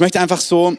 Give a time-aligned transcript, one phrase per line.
[0.00, 0.78] Ich möchte einfach so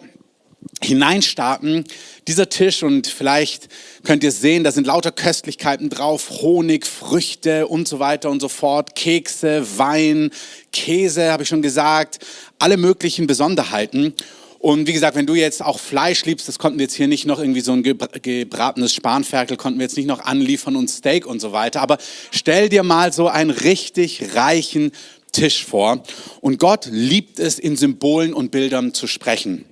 [0.81, 1.83] hineinstarten.
[2.27, 3.67] Dieser Tisch und vielleicht
[4.03, 8.49] könnt ihr sehen, da sind lauter Köstlichkeiten drauf, Honig, Früchte und so weiter und so
[8.49, 10.31] fort, Kekse, Wein,
[10.73, 12.17] Käse, habe ich schon gesagt,
[12.57, 14.15] alle möglichen Besonderheiten.
[14.57, 17.27] Und wie gesagt, wenn du jetzt auch Fleisch liebst, das konnten wir jetzt hier nicht
[17.27, 21.39] noch irgendwie so ein gebratenes Spanferkel, konnten wir jetzt nicht noch anliefern und Steak und
[21.39, 21.81] so weiter.
[21.81, 21.99] Aber
[22.31, 24.91] stell dir mal so einen richtig reichen
[25.31, 26.03] Tisch vor.
[26.41, 29.65] Und Gott liebt es, in Symbolen und Bildern zu sprechen.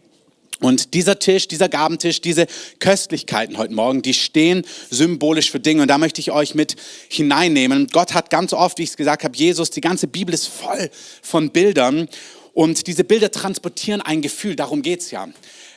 [0.61, 2.45] Und dieser Tisch, dieser Gabentisch, diese
[2.79, 5.81] Köstlichkeiten heute Morgen, die stehen symbolisch für Dinge.
[5.83, 6.75] Und da möchte ich euch mit
[7.07, 7.87] hineinnehmen.
[7.87, 10.89] Gott hat ganz oft, wie ich es gesagt habe, Jesus, die ganze Bibel ist voll
[11.21, 12.09] von Bildern.
[12.53, 15.29] Und diese Bilder transportieren ein Gefühl, darum geht's ja.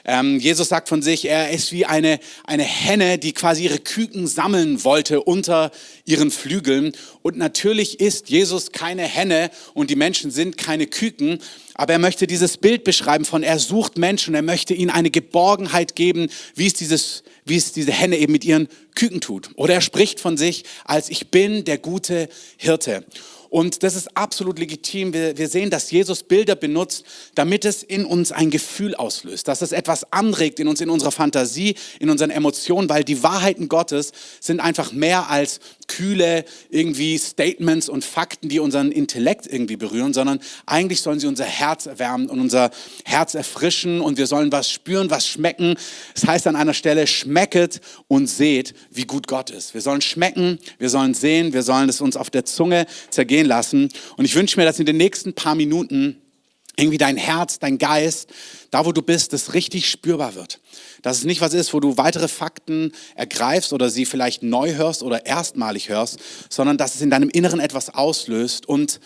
[0.05, 4.27] Ähm, Jesus sagt von sich, er ist wie eine, eine Henne, die quasi ihre Küken
[4.27, 5.71] sammeln wollte unter
[6.05, 6.93] ihren Flügeln.
[7.23, 11.39] Und natürlich ist Jesus keine Henne und die Menschen sind keine Küken,
[11.75, 15.97] aber er möchte dieses Bild beschreiben von, er sucht Menschen, er möchte ihnen eine Geborgenheit
[15.97, 19.51] geben, wie es, dieses, wie es diese Henne eben mit ihren Küken tut.
[19.57, 23.05] Oder er spricht von sich als ich bin der gute Hirte.
[23.53, 25.13] Und das ist absolut legitim.
[25.13, 29.61] Wir, wir sehen, dass Jesus Bilder benutzt, damit es in uns ein Gefühl auslöst, dass
[29.61, 34.13] es etwas anregt in uns, in unserer Fantasie, in unseren Emotionen, weil die Wahrheiten Gottes
[34.41, 40.41] sind einfach mehr als kühle irgendwie Statements und Fakten, die unseren Intellekt irgendwie berühren, sondern
[40.67, 42.71] eigentlich sollen sie unser Herz erwärmen und unser
[43.05, 45.75] Herz erfrischen und wir sollen was spüren, was schmecken.
[46.15, 49.75] Es das heißt an einer Stelle, schmecket und seht, wie gut Gott ist.
[49.75, 53.89] Wir sollen schmecken, wir sollen sehen, wir sollen es uns auf der Zunge zergehen lassen.
[54.17, 56.22] Und ich wünsche mir, dass in den nächsten paar Minuten
[56.77, 58.31] irgendwie dein Herz, dein Geist,
[58.71, 60.61] da wo du bist, das richtig spürbar wird.
[61.03, 65.03] Dass es nicht was ist, wo du weitere Fakten ergreifst oder sie vielleicht neu hörst
[65.03, 66.19] oder erstmalig hörst,
[66.49, 68.67] sondern dass es in deinem Inneren etwas auslöst.
[68.67, 69.01] Und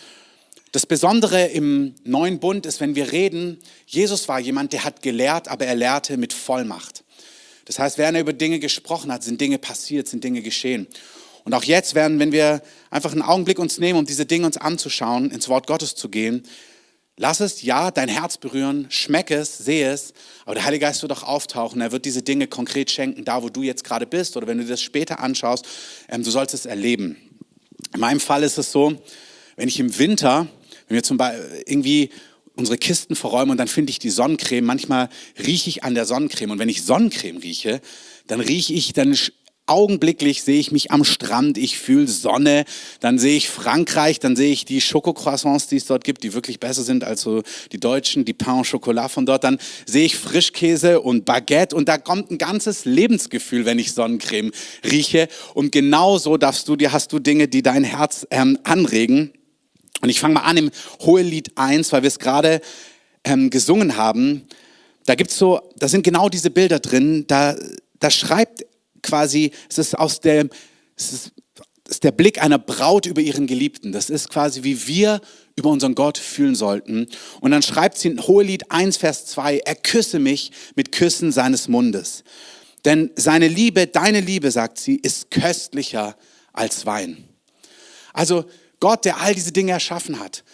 [0.72, 5.48] das Besondere im neuen Bund ist, wenn wir reden, Jesus war jemand, der hat gelehrt,
[5.48, 7.03] aber er lehrte mit Vollmacht.
[7.64, 10.87] Das heißt, während er über Dinge gesprochen hat, sind Dinge passiert, sind Dinge geschehen.
[11.44, 14.56] Und auch jetzt werden, wenn wir einfach einen Augenblick uns nehmen, um diese Dinge uns
[14.56, 16.43] anzuschauen, ins Wort Gottes zu gehen,
[17.19, 20.12] Lass es ja dein Herz berühren, schmeck es, sehe es,
[20.44, 21.81] aber der Heilige Geist wird auch auftauchen.
[21.81, 24.66] Er wird diese Dinge konkret schenken, da wo du jetzt gerade bist oder wenn du
[24.66, 25.65] das später anschaust,
[26.10, 27.16] ähm, du sollst es erleben.
[27.94, 29.00] In meinem Fall ist es so,
[29.56, 30.47] wenn ich im Winter,
[30.88, 32.10] wenn wir zum Beispiel irgendwie
[32.54, 36.50] unsere Kisten verräumen und dann finde ich die Sonnencreme, manchmal rieche ich an der Sonnencreme
[36.50, 37.81] und wenn ich Sonnencreme rieche,
[38.27, 39.16] dann rieche ich, dann
[39.66, 42.65] augenblicklich sehe ich mich am Strand, ich fühle Sonne,
[43.00, 46.60] dann sehe ich Frankreich, dann sehe ich die Schokocroissants, die es dort gibt, die wirklich
[46.60, 50.16] besser sind als so die deutschen, die Pain au Chocolat von dort, dann sehe ich
[50.16, 54.53] Frischkäse und Baguette und da kommt ein ganzes Lebensgefühl, wenn ich Sonnencreme
[54.84, 55.28] rieche.
[55.54, 59.33] Und genauso darfst du dir, hast du Dinge, die dein Herz ähm, anregen.
[60.00, 62.60] Und ich fange mal an im Hohelied 1, weil wir es gerade
[63.25, 64.47] ähm, gesungen haben,
[65.06, 67.56] da gibt's so, da sind genau diese Bilder drin, da,
[68.00, 68.65] da schreibt
[69.06, 70.50] quasi, es ist aus dem,
[70.97, 71.33] es ist,
[71.84, 73.93] es ist der Blick einer Braut über ihren Geliebten.
[73.93, 75.21] Das ist quasi, wie wir
[75.55, 77.06] über unseren Gott fühlen sollten.
[77.41, 81.69] Und dann schreibt sie in Hohelied 1, Vers 2, er küsse mich mit Küssen seines
[81.69, 82.25] Mundes.
[82.84, 86.16] Denn seine Liebe, deine Liebe, sagt sie, ist köstlicher
[86.53, 87.25] als Wein.
[88.12, 88.45] Also
[88.81, 90.45] Gott, der all diese Dinge erschaffen hat,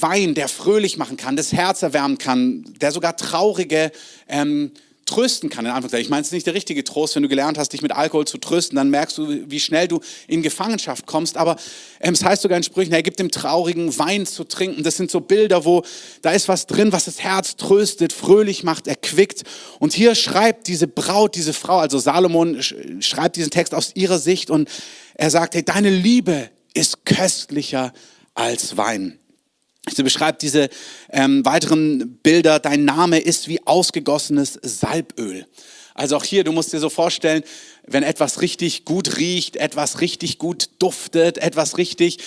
[0.00, 3.92] Wein, der fröhlich machen kann, das Herz erwärmen kann, der sogar traurige
[4.26, 4.72] ähm,
[5.08, 6.04] trösten kann, in Anführungszeichen.
[6.04, 8.26] Ich meine, es ist nicht der richtige Trost, wenn du gelernt hast, dich mit Alkohol
[8.26, 11.36] zu trösten, dann merkst du, wie schnell du in Gefangenschaft kommst.
[11.36, 11.56] Aber
[12.00, 14.82] ähm, es heißt sogar in Sprüchen, er gibt dem Traurigen Wein zu trinken.
[14.82, 15.82] Das sind so Bilder, wo
[16.22, 19.44] da ist was drin, was das Herz tröstet, fröhlich macht, erquickt.
[19.78, 22.62] Und hier schreibt diese Braut, diese Frau, also Salomon
[23.00, 24.68] schreibt diesen Text aus ihrer Sicht und
[25.14, 27.92] er sagt, hey, deine Liebe ist köstlicher
[28.34, 29.18] als Wein.
[29.90, 30.68] Sie beschreibt diese
[31.10, 32.58] ähm, weiteren Bilder.
[32.58, 35.46] Dein Name ist wie ausgegossenes Salböl.
[35.94, 37.42] Also auch hier, du musst dir so vorstellen,
[37.86, 42.18] wenn etwas richtig gut riecht, etwas richtig gut duftet, etwas richtig,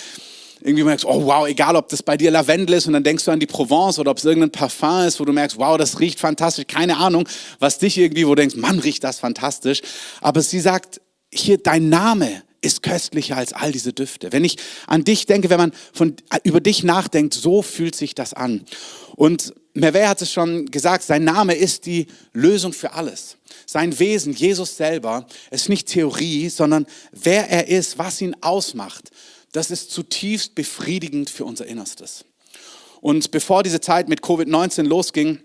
[0.60, 3.30] irgendwie merkst, oh wow, egal ob das bei dir Lavendel ist und dann denkst du
[3.30, 6.20] an die Provence oder ob es irgendein Parfum ist, wo du merkst, wow, das riecht
[6.20, 7.28] fantastisch, keine Ahnung,
[7.58, 9.80] was dich irgendwie, wo du denkst, Mann, riecht das fantastisch.
[10.20, 11.00] Aber sie sagt,
[11.32, 14.32] hier, dein Name ist köstlicher als all diese Düfte.
[14.32, 14.56] Wenn ich
[14.86, 18.64] an dich denke, wenn man von, über dich nachdenkt, so fühlt sich das an.
[19.16, 23.36] Und Merve hat es schon gesagt, sein Name ist die Lösung für alles.
[23.66, 29.10] Sein Wesen, Jesus selber, ist nicht Theorie, sondern wer er ist, was ihn ausmacht,
[29.52, 32.24] das ist zutiefst befriedigend für unser Innerstes.
[33.00, 35.40] Und bevor diese Zeit mit Covid-19 losging,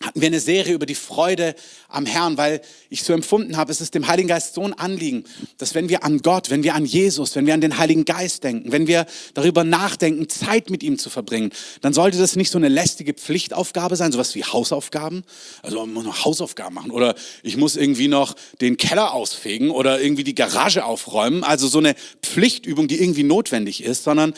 [0.00, 1.56] hatten wir eine Serie über die Freude
[1.88, 5.24] am Herrn, weil ich so empfunden habe, es ist dem Heiligen Geist so ein Anliegen,
[5.56, 8.44] dass wenn wir an Gott, wenn wir an Jesus, wenn wir an den Heiligen Geist
[8.44, 11.50] denken, wenn wir darüber nachdenken, Zeit mit ihm zu verbringen,
[11.80, 15.24] dann sollte das nicht so eine lästige Pflichtaufgabe sein, sowas wie Hausaufgaben.
[15.62, 20.00] Also man muss noch Hausaufgaben machen oder ich muss irgendwie noch den Keller ausfegen oder
[20.00, 21.42] irgendwie die Garage aufräumen.
[21.42, 24.34] Also so eine Pflichtübung, die irgendwie notwendig ist, sondern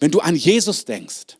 [0.00, 1.36] wenn du an Jesus denkst,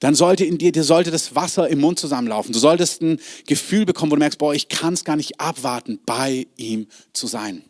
[0.00, 2.52] dann sollte in dir, dir sollte das Wasser im Mund zusammenlaufen.
[2.52, 5.98] Du solltest ein Gefühl bekommen, wo du merkst, boah, ich kann es gar nicht abwarten,
[6.06, 7.64] bei ihm zu sein.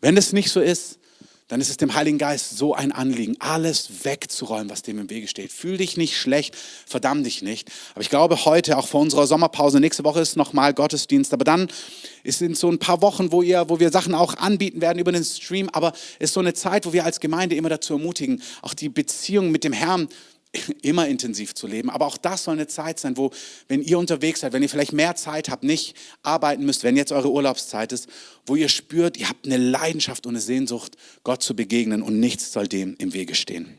[0.00, 0.98] Wenn es nicht so ist,
[1.48, 5.28] dann ist es dem Heiligen Geist so ein Anliegen, alles wegzuräumen, was dem im Wege
[5.28, 5.52] steht.
[5.52, 7.70] Fühl dich nicht schlecht, verdamm dich nicht.
[7.94, 11.68] Aber ich glaube, heute, auch vor unserer Sommerpause, nächste Woche ist nochmal Gottesdienst, aber dann
[12.24, 15.22] sind so ein paar Wochen, wo, ihr, wo wir Sachen auch anbieten werden über den
[15.22, 18.74] Stream, aber es ist so eine Zeit, wo wir als Gemeinde immer dazu ermutigen, auch
[18.74, 20.08] die Beziehung mit dem Herrn
[20.82, 21.90] immer intensiv zu leben.
[21.90, 23.30] Aber auch das soll eine Zeit sein, wo,
[23.68, 27.12] wenn ihr unterwegs seid, wenn ihr vielleicht mehr Zeit habt, nicht arbeiten müsst, wenn jetzt
[27.12, 28.08] eure Urlaubszeit ist,
[28.46, 32.52] wo ihr spürt, ihr habt eine Leidenschaft und eine Sehnsucht, Gott zu begegnen und nichts
[32.52, 33.78] soll dem im Wege stehen.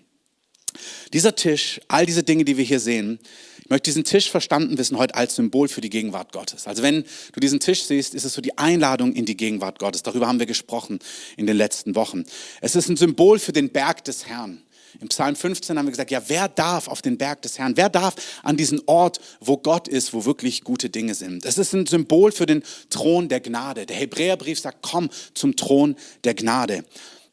[1.13, 3.19] Dieser Tisch, all diese Dinge, die wir hier sehen,
[3.67, 6.67] ich möchte diesen Tisch verstanden wissen heute als Symbol für die Gegenwart Gottes.
[6.67, 7.03] Also wenn
[7.33, 10.03] du diesen Tisch siehst, ist es so die Einladung in die Gegenwart Gottes.
[10.03, 10.99] Darüber haben wir gesprochen
[11.35, 12.23] in den letzten Wochen.
[12.61, 14.61] Es ist ein Symbol für den Berg des Herrn.
[14.99, 17.77] Im Psalm 15 haben wir gesagt, ja, wer darf auf den Berg des Herrn?
[17.77, 21.45] Wer darf an diesen Ort, wo Gott ist, wo wirklich gute Dinge sind?
[21.45, 23.85] Das ist ein Symbol für den Thron der Gnade.
[23.85, 26.83] Der Hebräerbrief sagt, komm zum Thron der Gnade.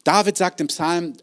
[0.05, 1.14] David sagt im Psalm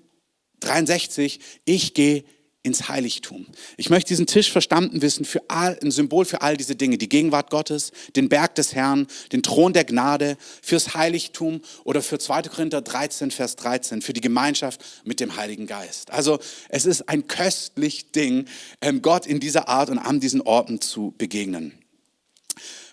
[0.62, 2.24] 63, ich gehe
[2.64, 3.48] ins Heiligtum.
[3.78, 7.10] Ich möchte diesen Tisch verstanden wissen für all, ein Symbol für all diese Dinge, die
[7.10, 12.44] Gegenwart Gottes, den Berg des Herrn, den Thron der Gnade, fürs Heiligtum oder für 2.
[12.44, 16.12] Korinther 13, Vers 13, für die Gemeinschaft mit dem Heiligen Geist.
[16.12, 18.46] Also es ist ein köstlich Ding,
[18.82, 21.74] ähm, Gott in dieser Art und an diesen Orten zu begegnen.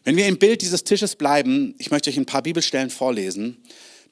[0.04, 3.58] Wenn wir im Bild dieses Tisches bleiben, ich möchte euch ein paar Bibelstellen vorlesen.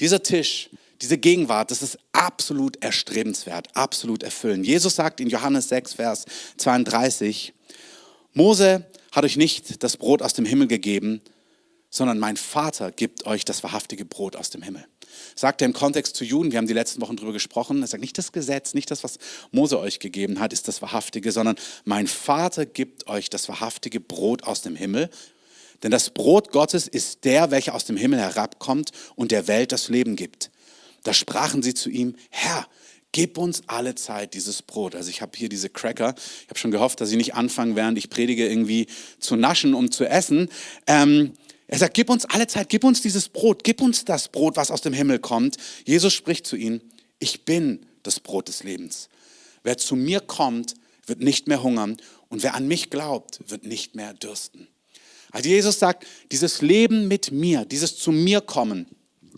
[0.00, 0.68] Dieser Tisch
[1.02, 4.66] diese Gegenwart, das ist absolut erstrebenswert, absolut erfüllend.
[4.66, 6.24] Jesus sagt in Johannes 6, Vers
[6.56, 7.52] 32,
[8.32, 11.20] Mose hat euch nicht das Brot aus dem Himmel gegeben,
[11.90, 14.86] sondern mein Vater gibt euch das wahrhaftige Brot aus dem Himmel.
[15.34, 18.02] Sagt er im Kontext zu Juden, wir haben die letzten Wochen darüber gesprochen, er sagt
[18.02, 19.18] nicht das Gesetz, nicht das, was
[19.50, 24.44] Mose euch gegeben hat, ist das wahrhaftige, sondern mein Vater gibt euch das wahrhaftige Brot
[24.44, 25.08] aus dem Himmel.
[25.82, 29.88] Denn das Brot Gottes ist der, welcher aus dem Himmel herabkommt und der Welt das
[29.88, 30.50] Leben gibt.
[31.06, 32.66] Da sprachen sie zu ihm, Herr,
[33.12, 34.96] gib uns alle Zeit dieses Brot.
[34.96, 36.16] Also ich habe hier diese Cracker.
[36.42, 38.88] Ich habe schon gehofft, dass sie nicht anfangen, während ich predige, irgendwie
[39.20, 40.48] zu naschen, um zu essen.
[40.88, 41.34] Ähm,
[41.68, 44.72] er sagt, gib uns alle Zeit, gib uns dieses Brot, gib uns das Brot, was
[44.72, 45.58] aus dem Himmel kommt.
[45.84, 46.80] Jesus spricht zu ihnen,
[47.20, 49.08] ich bin das Brot des Lebens.
[49.62, 50.74] Wer zu mir kommt,
[51.06, 51.98] wird nicht mehr hungern
[52.30, 54.66] und wer an mich glaubt, wird nicht mehr dürsten.
[55.30, 58.86] Also Jesus sagt, dieses Leben mit mir, dieses zu mir kommen,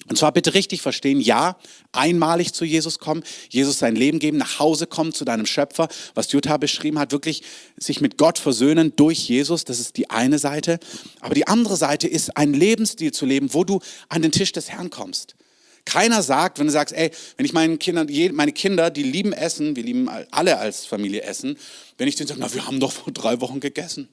[0.06, 1.56] und zwar bitte richtig verstehen, ja,
[1.92, 6.32] einmalig zu Jesus kommen, Jesus sein Leben geben, nach Hause kommen zu deinem Schöpfer, was
[6.32, 7.42] Jutta beschrieben hat, wirklich
[7.76, 10.78] sich mit Gott versöhnen durch Jesus, das ist die eine Seite.
[11.20, 14.70] Aber die andere Seite ist ein Lebensstil zu leben, wo du an den Tisch des
[14.70, 15.34] Herrn kommst.
[15.84, 19.74] Keiner sagt, wenn du sagst, ey, wenn ich meinen Kindern, meine Kinder, die lieben Essen,
[19.74, 21.56] wir lieben alle als Familie Essen,
[21.96, 24.08] wenn ich denen sage, na, wir haben doch vor drei Wochen gegessen.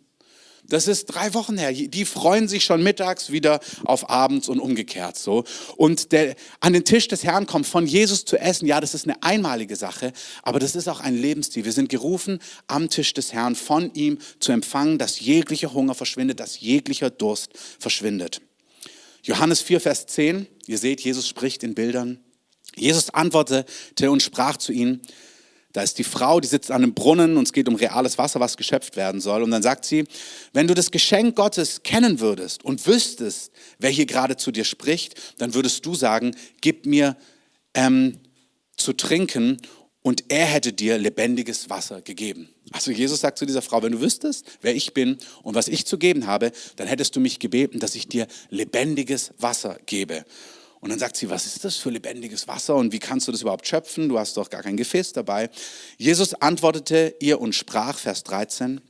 [0.67, 1.71] Das ist drei Wochen her.
[1.71, 5.43] Die freuen sich schon mittags wieder auf abends und umgekehrt so.
[5.77, 9.05] Und der, an den Tisch des Herrn kommt, von Jesus zu essen, ja, das ist
[9.05, 10.11] eine einmalige Sache,
[10.43, 11.65] aber das ist auch ein Lebensstil.
[11.65, 16.39] Wir sind gerufen, am Tisch des Herrn von ihm zu empfangen, dass jeglicher Hunger verschwindet,
[16.39, 18.41] dass jeglicher Durst verschwindet.
[19.23, 22.19] Johannes 4, Vers 10, ihr seht, Jesus spricht in Bildern.
[22.75, 25.01] Jesus antwortete und sprach zu ihnen,
[25.75, 28.39] da ist die Frau, die sitzt an einem Brunnen und es geht um reales Wasser,
[28.39, 29.43] was geschöpft werden soll.
[29.43, 30.05] Und dann sagt sie,
[30.53, 35.15] wenn du das Geschenk Gottes kennen würdest und wüsstest, wer hier gerade zu dir spricht,
[35.37, 37.17] dann würdest du sagen, gib mir
[37.73, 38.19] ähm,
[38.77, 39.57] zu trinken
[40.01, 42.47] und er hätte dir lebendiges Wasser gegeben.
[42.71, 45.85] Also Jesus sagt zu dieser Frau, wenn du wüsstest, wer ich bin und was ich
[45.85, 50.23] zu geben habe, dann hättest du mich gebeten, dass ich dir lebendiges Wasser gebe.
[50.85, 53.41] Und dann sagt sie, was ist das für lebendiges Wasser und wie kannst du das
[53.41, 54.07] überhaupt schöpfen?
[54.07, 55.49] Du hast doch gar kein Gefäß dabei.
[55.97, 58.81] Jesus antwortete ihr und sprach, Vers 13,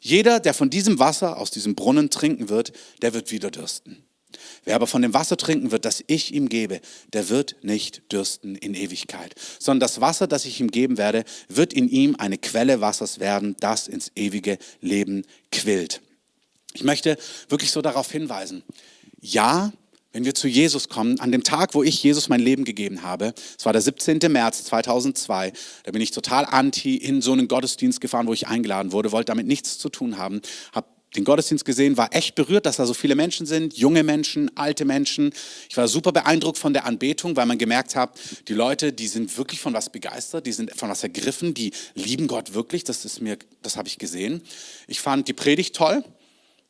[0.00, 4.02] jeder, der von diesem Wasser aus diesem Brunnen trinken wird, der wird wieder dürsten.
[4.64, 6.80] Wer aber von dem Wasser trinken wird, das ich ihm gebe,
[7.12, 11.74] der wird nicht dürsten in Ewigkeit, sondern das Wasser, das ich ihm geben werde, wird
[11.74, 16.00] in ihm eine Quelle Wassers werden, das ins ewige Leben quillt.
[16.72, 17.18] Ich möchte
[17.50, 18.62] wirklich so darauf hinweisen.
[19.20, 19.74] Ja,
[20.16, 23.34] wenn wir zu Jesus kommen, an dem Tag, wo ich Jesus mein Leben gegeben habe,
[23.58, 24.18] es war der 17.
[24.30, 25.52] März 2002,
[25.84, 29.26] da bin ich total anti in so einen Gottesdienst gefahren, wo ich eingeladen wurde, wollte
[29.26, 30.40] damit nichts zu tun haben,
[30.72, 34.50] habe den Gottesdienst gesehen, war echt berührt, dass da so viele Menschen sind, junge Menschen,
[34.56, 35.34] alte Menschen.
[35.68, 38.18] Ich war super beeindruckt von der Anbetung, weil man gemerkt hat,
[38.48, 42.26] die Leute, die sind wirklich von was begeistert, die sind von was ergriffen, die lieben
[42.26, 42.84] Gott wirklich.
[42.84, 44.40] Das ist mir, das habe ich gesehen.
[44.88, 46.02] Ich fand die Predigt toll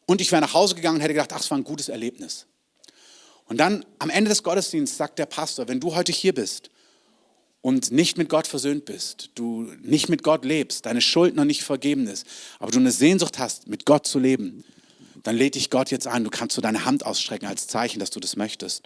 [0.04, 2.48] und ich wäre nach Hause gegangen und hätte gedacht, ach, es war ein gutes Erlebnis.
[3.46, 6.70] Und dann am Ende des Gottesdienstes sagt der Pastor, wenn du heute hier bist
[7.60, 11.62] und nicht mit Gott versöhnt bist, du nicht mit Gott lebst, deine Schuld noch nicht
[11.62, 12.26] vergeben ist,
[12.58, 14.64] aber du eine Sehnsucht hast, mit Gott zu leben,
[15.22, 16.24] dann lädt dich Gott jetzt ein.
[16.24, 18.82] Du kannst so deine Hand ausstrecken als Zeichen, dass du das möchtest.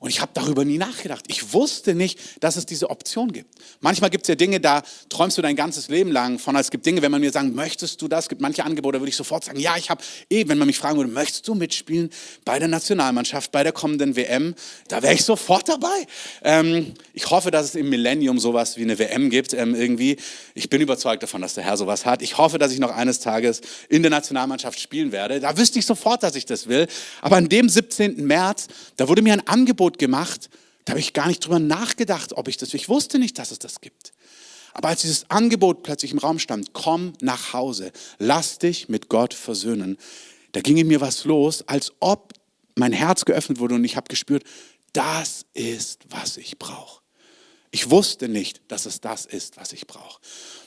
[0.00, 1.26] Und ich habe darüber nie nachgedacht.
[1.28, 3.54] Ich wusste nicht, dass es diese Option gibt.
[3.80, 6.56] Manchmal gibt es ja Dinge, da träumst du dein ganzes Leben lang von.
[6.56, 8.24] Es gibt Dinge, wenn man mir sagt, möchtest du das?
[8.24, 10.78] Es gibt manche Angebote, würde ich sofort sagen, ja, ich habe eh, wenn man mich
[10.78, 12.08] fragen würde, möchtest du mitspielen
[12.46, 14.54] bei der Nationalmannschaft, bei der kommenden WM?
[14.88, 16.06] Da wäre ich sofort dabei.
[16.42, 20.16] Ähm, ich hoffe, dass es im Millennium sowas wie eine WM gibt ähm, irgendwie.
[20.54, 22.22] Ich bin überzeugt davon, dass der Herr sowas hat.
[22.22, 25.40] Ich hoffe, dass ich noch eines Tages in der Nationalmannschaft spielen werde.
[25.40, 26.86] Da wüsste ich sofort, dass ich das will.
[27.20, 28.24] Aber an dem 17.
[28.26, 30.50] März, da wurde mir ein Angebot Angebot gemacht,
[30.84, 33.58] da habe ich gar nicht drüber nachgedacht, ob ich das, ich wusste nicht, dass es
[33.58, 34.12] das gibt.
[34.72, 39.34] Aber als dieses Angebot plötzlich im Raum stand, komm nach Hause, lass dich mit Gott
[39.34, 39.98] versöhnen,
[40.52, 42.32] da ging in mir was los, als ob
[42.76, 44.44] mein Herz geöffnet wurde und ich habe gespürt,
[44.92, 47.00] das ist, was ich brauche.
[47.72, 50.20] Ich wusste nicht, dass es das ist, was ich brauche.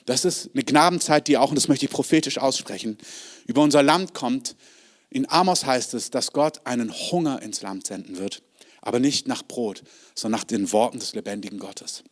[0.05, 2.97] Das ist eine Gnadenzeit, die auch, und das möchte ich prophetisch aussprechen,
[3.45, 4.55] über unser Land kommt.
[5.09, 8.41] In Amos heißt es, dass Gott einen Hunger ins Land senden wird
[8.83, 12.03] aber nicht nach Brot, sondern nach den Worten des lebendigen Gottes.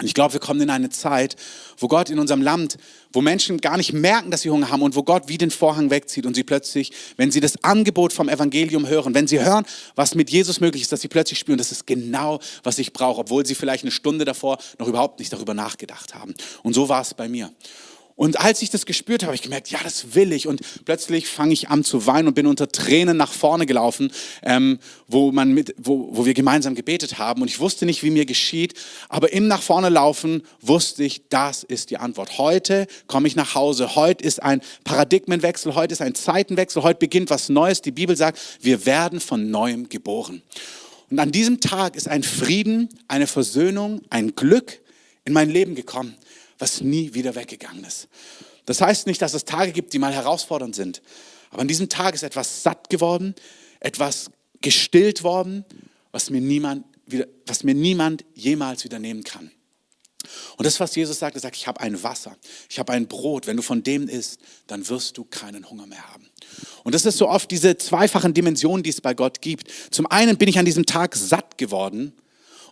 [0.00, 1.34] Und ich glaube, wir kommen in eine Zeit,
[1.76, 2.76] wo Gott in unserem Land,
[3.12, 5.90] wo Menschen gar nicht merken, dass sie Hunger haben und wo Gott wie den Vorhang
[5.90, 9.64] wegzieht und sie plötzlich, wenn sie das Angebot vom Evangelium hören, wenn sie hören,
[9.96, 13.22] was mit Jesus möglich ist, dass sie plötzlich spüren, das ist genau, was ich brauche,
[13.22, 16.34] obwohl sie vielleicht eine Stunde davor noch überhaupt nicht darüber nachgedacht haben.
[16.62, 17.50] Und so war es bei mir.
[18.18, 20.48] Und als ich das gespürt habe, habe ich gemerkt, ja, das will ich.
[20.48, 24.10] Und plötzlich fange ich an zu weinen und bin unter Tränen nach vorne gelaufen,
[24.42, 27.42] ähm, wo, man mit, wo, wo wir gemeinsam gebetet haben.
[27.42, 28.74] Und ich wusste nicht, wie mir geschieht.
[29.08, 32.38] Aber im nach vorne laufen wusste ich, das ist die Antwort.
[32.38, 33.94] Heute komme ich nach Hause.
[33.94, 35.76] Heute ist ein Paradigmenwechsel.
[35.76, 36.82] Heute ist ein Zeitenwechsel.
[36.82, 37.82] Heute beginnt was Neues.
[37.82, 40.42] Die Bibel sagt, wir werden von neuem geboren.
[41.08, 44.80] Und an diesem Tag ist ein Frieden, eine Versöhnung, ein Glück
[45.24, 46.16] in mein Leben gekommen
[46.58, 48.08] was nie wieder weggegangen ist.
[48.66, 51.02] Das heißt nicht, dass es Tage gibt, die mal herausfordernd sind.
[51.50, 53.34] Aber an diesem Tag ist etwas satt geworden,
[53.80, 55.64] etwas gestillt worden,
[56.12, 59.50] was mir niemand, wieder, was mir niemand jemals wieder nehmen kann.
[60.56, 62.36] Und das, was Jesus sagt, er sagt, ich habe ein Wasser,
[62.68, 63.46] ich habe ein Brot.
[63.46, 66.28] Wenn du von dem isst, dann wirst du keinen Hunger mehr haben.
[66.84, 69.70] Und das ist so oft diese zweifachen Dimensionen, die es bei Gott gibt.
[69.90, 72.12] Zum einen bin ich an diesem Tag satt geworden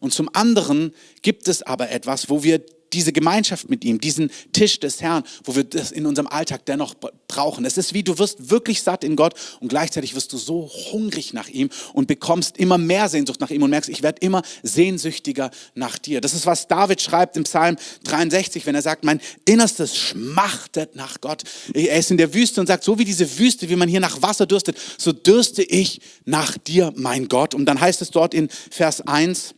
[0.00, 2.62] und zum anderen gibt es aber etwas, wo wir
[2.96, 6.94] diese Gemeinschaft mit ihm, diesen Tisch des Herrn, wo wir das in unserem Alltag dennoch
[7.28, 7.64] brauchen.
[7.64, 11.32] Es ist wie, du wirst wirklich satt in Gott und gleichzeitig wirst du so hungrig
[11.32, 15.50] nach ihm und bekommst immer mehr Sehnsucht nach ihm und merkst, ich werde immer sehnsüchtiger
[15.74, 16.20] nach dir.
[16.20, 21.20] Das ist, was David schreibt im Psalm 63, wenn er sagt, mein Innerstes schmachtet nach
[21.20, 21.42] Gott.
[21.74, 24.22] Er ist in der Wüste und sagt, so wie diese Wüste, wie man hier nach
[24.22, 27.54] Wasser dürstet, so dürste ich nach dir, mein Gott.
[27.54, 29.55] Und dann heißt es dort in Vers 1,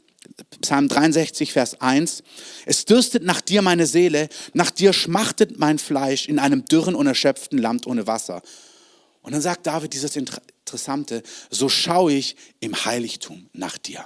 [0.60, 2.22] Psalm 63, Vers 1.
[2.66, 7.06] Es dürstet nach dir meine Seele, nach dir schmachtet mein Fleisch in einem dürren und
[7.06, 8.42] erschöpften Land ohne Wasser.
[9.22, 14.04] Und dann sagt David dieses Interessante, so schaue ich im Heiligtum nach dir.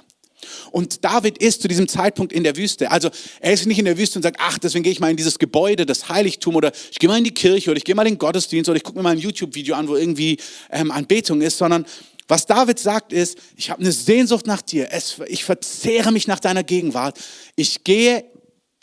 [0.71, 2.91] Und David ist zu diesem Zeitpunkt in der Wüste.
[2.91, 3.09] Also
[3.39, 5.39] er ist nicht in der Wüste und sagt, ach, deswegen gehe ich mal in dieses
[5.39, 8.15] Gebäude, das Heiligtum oder ich gehe mal in die Kirche oder ich gehe mal in
[8.15, 10.37] den Gottesdienst oder ich gucke mir mal ein YouTube-Video an, wo irgendwie
[10.71, 11.85] ähm, Anbetung ist, sondern
[12.33, 16.39] was David sagt ist, ich habe eine Sehnsucht nach dir, es, ich verzehre mich nach
[16.39, 17.19] deiner Gegenwart,
[17.55, 18.25] ich gehe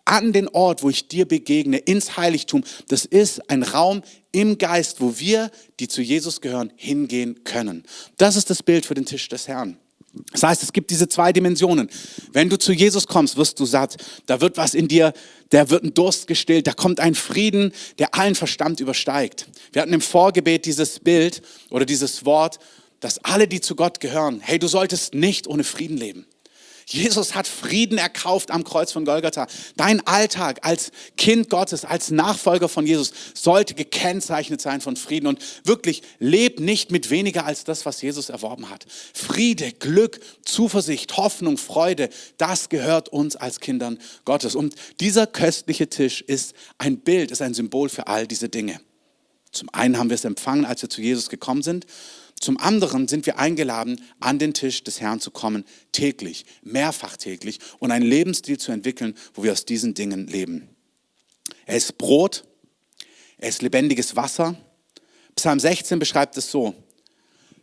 [0.04, 2.62] an den Ort, wo ich dir begegne, ins Heiligtum.
[2.86, 7.82] Das ist ein Raum im Geist, wo wir, die zu Jesus gehören, hingehen können.
[8.18, 9.76] Das ist das Bild für den Tisch des Herrn.
[10.30, 11.90] Das heißt, es gibt diese zwei Dimensionen.
[12.32, 13.96] Wenn du zu Jesus kommst, wirst du satt.
[14.26, 15.12] Da wird was in dir,
[15.50, 16.68] der wird ein Durst gestillt.
[16.68, 19.48] Da kommt ein Frieden, der allen Verstand übersteigt.
[19.72, 22.60] Wir hatten im Vorgebet dieses Bild oder dieses Wort
[23.00, 26.26] dass alle, die zu Gott gehören, hey, du solltest nicht ohne Frieden leben.
[26.92, 29.46] Jesus hat Frieden erkauft am Kreuz von Golgatha.
[29.76, 35.28] Dein Alltag als Kind Gottes, als Nachfolger von Jesus sollte gekennzeichnet sein von Frieden.
[35.28, 38.86] Und wirklich, leb nicht mit weniger als das, was Jesus erworben hat.
[39.14, 44.56] Friede, Glück, Zuversicht, Hoffnung, Freude, das gehört uns als Kindern Gottes.
[44.56, 48.80] Und dieser köstliche Tisch ist ein Bild, ist ein Symbol für all diese Dinge.
[49.52, 51.86] Zum einen haben wir es empfangen, als wir zu Jesus gekommen sind.
[52.40, 57.58] Zum anderen sind wir eingeladen, an den Tisch des Herrn zu kommen, täglich, mehrfach täglich
[57.78, 60.68] und einen Lebensstil zu entwickeln, wo wir aus diesen Dingen leben.
[61.66, 62.44] Er ist Brot,
[63.36, 64.56] er ist lebendiges Wasser.
[65.36, 66.74] Psalm 16 beschreibt es so.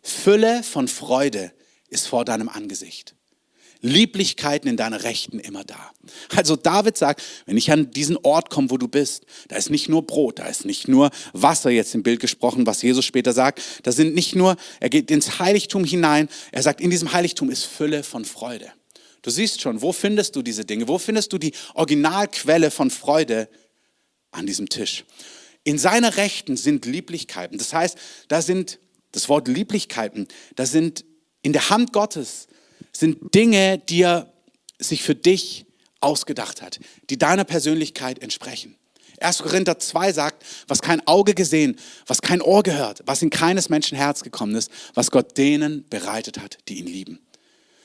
[0.04, 1.52] Fülle von Freude
[1.90, 3.17] ist vor deinem Angesicht.
[3.82, 5.92] Lieblichkeiten in deiner Rechten immer da.
[6.36, 9.90] Also David sagt, wenn ich an diesen Ort komme, wo du bist, da ist nicht
[9.90, 13.62] nur Brot, da ist nicht nur Wasser jetzt im Bild gesprochen, was Jesus später sagt,
[13.84, 17.66] da sind nicht nur, er geht ins Heiligtum hinein, er sagt, in diesem Heiligtum ist
[17.66, 18.72] Fülle von Freude.
[19.22, 20.88] Du siehst schon, wo findest du diese Dinge?
[20.88, 23.50] Wo findest du die Originalquelle von Freude
[24.32, 25.04] an diesem Tisch?
[25.64, 27.58] In seiner Rechten sind Lieblichkeiten.
[27.58, 27.98] Das heißt,
[28.30, 28.80] da sind,
[29.12, 31.04] das Wort Lieblichkeiten, da sind
[31.42, 32.48] in der Hand Gottes
[33.00, 34.32] sind Dinge, die er
[34.80, 35.66] sich für dich
[36.00, 38.76] ausgedacht hat, die deiner Persönlichkeit entsprechen.
[39.20, 39.40] 1.
[39.40, 43.98] Korinther 2 sagt, was kein Auge gesehen, was kein Ohr gehört, was in keines Menschen
[43.98, 47.20] Herz gekommen ist, was Gott denen bereitet hat, die ihn lieben.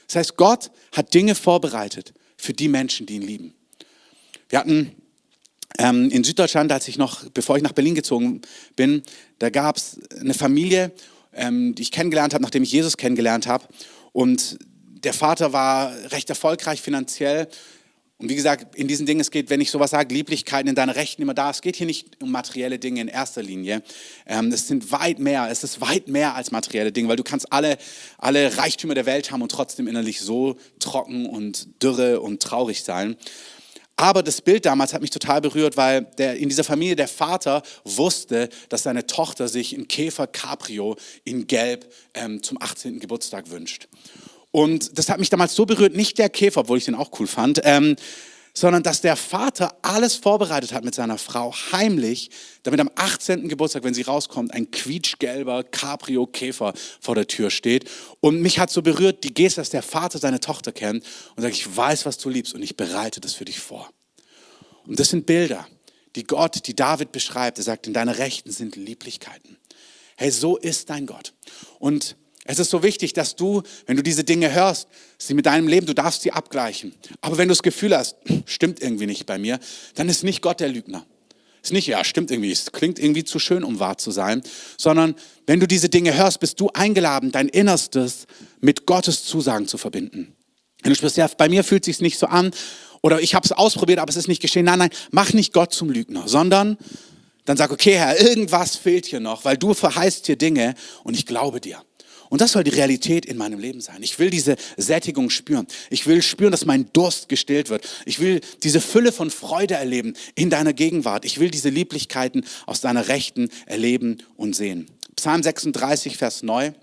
[0.07, 3.55] Das heißt, Gott hat Dinge vorbereitet für die Menschen, die ihn lieben.
[4.51, 4.93] Wir hatten
[5.79, 8.43] ähm, in Süddeutschland, als ich noch, bevor ich nach Berlin gezogen
[8.77, 9.03] bin,
[9.39, 10.93] da gab es eine Familie,
[11.33, 13.65] ähm, die ich kennengelernt habe, nachdem ich Jesus kennengelernt habe.
[14.13, 14.59] Und
[15.05, 17.49] der Vater war recht erfolgreich finanziell.
[18.19, 20.95] Und wie gesagt, in diesen Dingen, es geht, wenn ich sowas sage, Lieblichkeiten in deiner
[20.95, 21.51] Rechten immer da.
[21.51, 23.83] Es geht hier nicht um materielle Dinge in erster Linie.
[24.27, 27.53] Ähm, es sind weit mehr, es ist weit mehr als materielle Dinge, weil du kannst
[27.53, 27.79] alle,
[28.19, 33.17] alle Reichtümer der Welt haben und trotzdem innerlich so trocken und dürre und traurig sein.
[33.97, 37.63] Aber das Bild damals hat mich total berührt, weil der, in dieser Familie der Vater
[37.85, 43.01] wusste, dass seine Tochter sich ein Käfer Cabrio in Gelb ähm, zum 18.
[43.01, 43.89] Geburtstag wünscht.
[44.53, 47.27] Und das hat mich damals so berührt, nicht der Käfer, obwohl ich den auch cool
[47.27, 47.97] fand, ähm,
[48.55, 52.31] sondern dass der Vater alles vorbereitet hat mit seiner Frau, heimlich,
[52.63, 53.49] damit am 18.
[53.49, 57.89] Geburtstag, wenn sie rauskommt, ein quietschgelber Cabrio-Käfer vor der Tür steht.
[58.21, 61.05] Und mich hat so berührt die Geste, dass der Vater seine Tochter kennt
[61.35, 63.91] und sagt, ich weiß, was du liebst und ich bereite das für dich vor.
[64.87, 65.67] Und das sind Bilder,
[66.15, 67.57] die Gott, die David beschreibt.
[67.57, 69.57] Er sagt, in deiner Rechten sind Lieblichkeiten.
[70.17, 71.33] Hey, so ist dein Gott.
[71.79, 75.69] Und es ist so wichtig, dass du, wenn du diese Dinge hörst, sie mit deinem
[75.69, 76.93] Leben, du darfst sie abgleichen.
[77.21, 79.61] Aber wenn du das Gefühl hast, stimmt irgendwie nicht bei mir,
[79.95, 81.07] dann ist nicht Gott der Lügner.
[81.63, 84.43] Ist nicht, ja, stimmt irgendwie, es klingt irgendwie zu schön, um wahr zu sein,
[84.77, 85.15] sondern
[85.47, 88.27] wenn du diese Dinge hörst, bist du eingeladen, dein Innerstes
[88.61, 90.35] mit Gottes Zusagen zu verbinden.
[90.83, 92.51] Wenn du sprichst, ja, bei mir fühlt es sich nicht so an
[93.01, 94.65] oder ich habe es ausprobiert, aber es ist nicht geschehen.
[94.65, 96.77] Nein, nein, mach nicht Gott zum Lügner, sondern
[97.45, 100.75] dann sag, okay, Herr, irgendwas fehlt hier noch, weil du verheißt hier Dinge
[101.05, 101.81] und ich glaube dir.
[102.33, 104.03] Und das soll die Realität in meinem Leben sein.
[104.03, 105.67] Ich will diese Sättigung spüren.
[105.91, 107.87] Ich will spüren, dass mein Durst gestillt wird.
[108.07, 111.27] Ich will diese Fülle von Freude erleben in deiner Gegenwart.
[111.27, 114.87] Ich will diese Lieblichkeiten aus deiner Rechten erleben und sehen.
[115.15, 116.75] Psalm 36, Vers 9.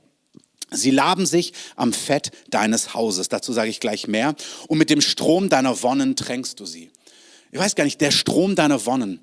[0.70, 3.30] Sie laben sich am Fett deines Hauses.
[3.30, 4.36] Dazu sage ich gleich mehr.
[4.68, 6.92] Und mit dem Strom deiner Wonnen tränkst du sie.
[7.52, 9.20] Ich weiß gar nicht, der Strom deiner Wonnen.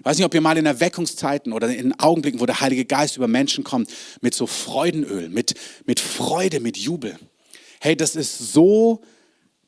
[0.00, 3.18] Ich weiß nicht, ob ihr mal in Erweckungszeiten oder in Augenblicken, wo der Heilige Geist
[3.18, 3.90] über Menschen kommt,
[4.22, 5.52] mit so Freudenöl, mit,
[5.84, 7.18] mit Freude, mit Jubel.
[7.80, 9.02] Hey, das ist so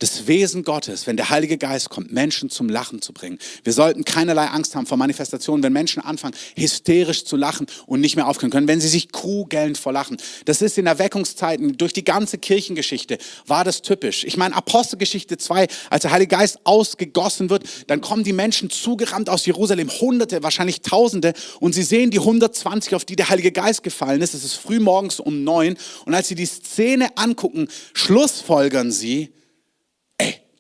[0.02, 3.38] das Wesen Gottes, wenn der Heilige Geist kommt, Menschen zum Lachen zu bringen.
[3.62, 8.16] Wir sollten keinerlei Angst haben vor Manifestationen, wenn Menschen anfangen, hysterisch zu lachen und nicht
[8.16, 10.16] mehr aufhören können, wenn sie sich kugelnd vor Lachen.
[10.44, 14.24] Das ist in Erweckungszeiten, durch die ganze Kirchengeschichte war das typisch.
[14.24, 19.30] Ich meine, Apostelgeschichte 2, als der Heilige Geist ausgegossen wird, dann kommen die Menschen zugerannt
[19.30, 23.84] aus Jerusalem, Hunderte, wahrscheinlich Tausende, und sie sehen die 120, auf die der Heilige Geist
[23.84, 24.34] gefallen ist.
[24.34, 25.76] Es ist früh morgens um neun.
[26.04, 29.30] Und als sie die Szene angucken, schlussfolgern sie,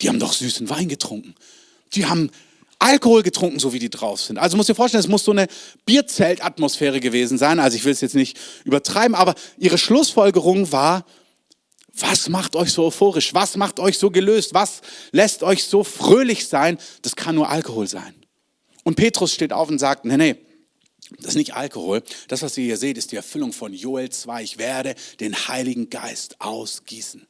[0.02, 1.34] die haben doch süßen Wein getrunken.
[1.94, 2.30] Die haben
[2.78, 4.38] Alkohol getrunken, so wie die drauf sind.
[4.38, 5.46] Also muss dir vorstellen, es muss so eine
[5.86, 7.60] Bierzeltatmosphäre gewesen sein.
[7.60, 11.06] Also ich will es jetzt nicht übertreiben, aber ihre Schlussfolgerung war,
[11.94, 13.34] was macht euch so euphorisch?
[13.34, 14.54] Was macht euch so gelöst?
[14.54, 14.80] Was
[15.12, 16.78] lässt euch so fröhlich sein?
[17.02, 18.14] Das kann nur Alkohol sein.
[18.82, 20.36] Und Petrus steht auf und sagt, nee, nee,
[21.18, 22.02] das ist nicht Alkohol.
[22.28, 24.42] Das, was ihr hier seht, ist die Erfüllung von Joel 2.
[24.42, 27.26] Ich werde den Heiligen Geist ausgießen.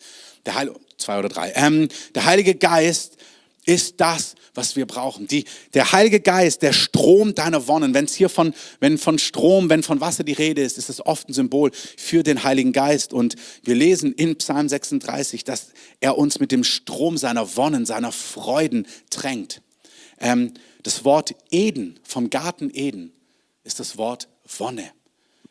[0.47, 1.53] Der Heilige, zwei oder drei.
[1.55, 3.17] Ähm, der Heilige Geist
[3.65, 5.27] ist das, was wir brauchen.
[5.27, 7.95] Die, der Heilige Geist, der Strom deiner Wonnen.
[7.95, 11.05] Wenn es hier von, wenn von Strom, wenn von Wasser die Rede ist, ist es
[11.05, 13.13] oft ein Symbol für den Heiligen Geist.
[13.13, 15.69] Und wir lesen in Psalm 36, dass
[16.01, 19.63] er uns mit dem Strom seiner Wonnen, seiner Freuden tränkt.
[20.19, 23.13] Ähm, das Wort Eden, vom Garten Eden,
[23.65, 24.91] ist das Wort Wonne.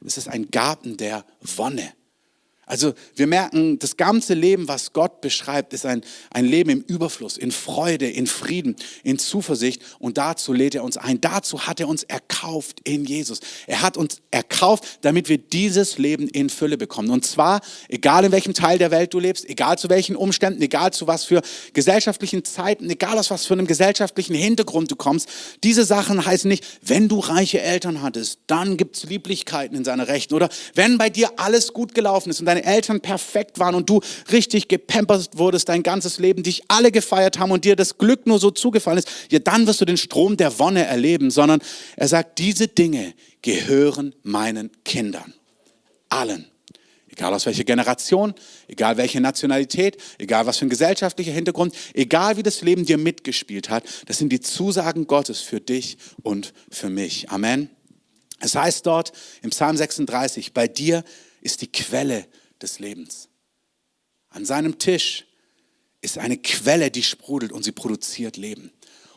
[0.06, 1.94] Es ist ein Garten der Wonne.
[2.68, 7.36] Also wir merken, das ganze Leben, was Gott beschreibt, ist ein, ein Leben im Überfluss,
[7.38, 9.82] in Freude, in Frieden, in Zuversicht.
[10.00, 11.20] Und dazu lädt er uns ein.
[11.20, 13.40] Dazu hat er uns erkauft in Jesus.
[13.68, 17.10] Er hat uns erkauft, damit wir dieses Leben in Fülle bekommen.
[17.10, 20.94] Und zwar, egal in welchem Teil der Welt du lebst, egal zu welchen Umständen, egal
[20.94, 21.42] zu was für
[21.74, 25.28] gesellschaftlichen Zeiten, egal aus was für einem gesellschaftlichen Hintergrund du kommst.
[25.64, 30.36] Diese Sachen heißen nicht, wenn du reiche Eltern hattest, dann gibt's Lieblichkeiten in seiner Rechten.
[30.36, 34.02] Oder wenn bei dir alles gut gelaufen ist und deine Eltern perfekt waren und du
[34.32, 38.40] richtig gepampert wurdest dein ganzes Leben, dich alle gefeiert haben und dir das Glück nur
[38.40, 41.62] so zugefallen ist, ja, dann wirst du den Strom der Wonne erleben, sondern
[41.96, 45.34] er sagt, diese Dinge gehören meinen Kindern.
[46.10, 46.48] Allen.
[47.10, 48.34] Egal aus welcher Generation,
[48.68, 53.70] egal welche Nationalität, egal was für ein gesellschaftlicher Hintergrund, egal wie das Leben dir mitgespielt
[53.70, 57.30] hat, das sind die Zusagen Gottes für dich und für mich.
[57.30, 57.70] Amen.
[58.40, 59.12] Es heißt dort
[59.42, 61.04] im Psalm 36, bei dir
[61.42, 62.26] ist die Quelle
[62.62, 63.30] des Lebens.
[64.30, 65.26] An seinem Tisch
[66.02, 68.72] ist eine Quelle, die sprudelt und sie produziert Leben.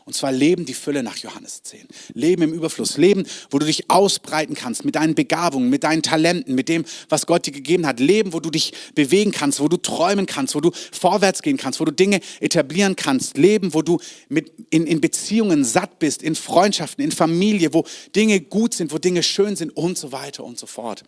[0.07, 1.87] Und zwar Leben die Fülle nach Johannes 10.
[2.13, 2.97] Leben im Überfluss.
[2.97, 7.25] Leben, wo du dich ausbreiten kannst mit deinen Begabungen, mit deinen Talenten, mit dem, was
[7.25, 7.99] Gott dir gegeben hat.
[7.99, 11.79] Leben, wo du dich bewegen kannst, wo du träumen kannst, wo du vorwärts gehen kannst,
[11.79, 13.35] wo du Dinge etablieren kannst.
[13.35, 17.83] Leben, wo du mit, in, in Beziehungen satt bist, in Freundschaften, in Familie, wo
[18.15, 21.01] Dinge gut sind, wo Dinge schön sind und so weiter und so fort.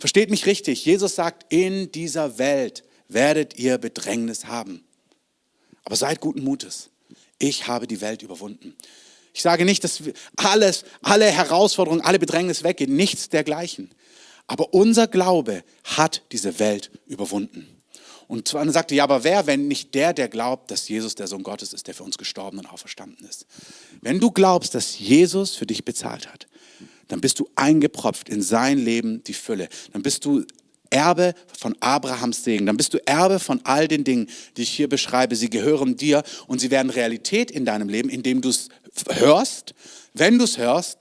[0.00, 0.84] Versteht mich richtig.
[0.84, 4.82] Jesus sagt, in dieser Welt werdet ihr Bedrängnis haben.
[5.84, 6.89] Aber seid guten Mutes
[7.40, 8.76] ich habe die Welt überwunden.
[9.32, 10.02] Ich sage nicht, dass
[10.36, 13.90] alles, alle Herausforderungen, alle Bedrängnis weggehen, nichts dergleichen.
[14.46, 17.68] Aber unser Glaube hat diese Welt überwunden.
[18.26, 21.42] Und zwar sagte, ja, aber wer, wenn nicht der, der glaubt, dass Jesus der Sohn
[21.42, 23.46] Gottes ist, der für uns gestorben und auferstanden ist?
[24.00, 26.46] Wenn du glaubst, dass Jesus für dich bezahlt hat,
[27.08, 29.68] dann bist du eingepropft in sein Leben, die Fülle.
[29.92, 30.44] Dann bist du
[30.90, 32.66] Erbe von Abrahams Segen.
[32.66, 35.36] Dann bist du Erbe von all den Dingen, die ich hier beschreibe.
[35.36, 38.68] Sie gehören dir und sie werden Realität in deinem Leben, indem du es
[39.08, 39.74] hörst.
[40.14, 40.98] Wenn du es hörst,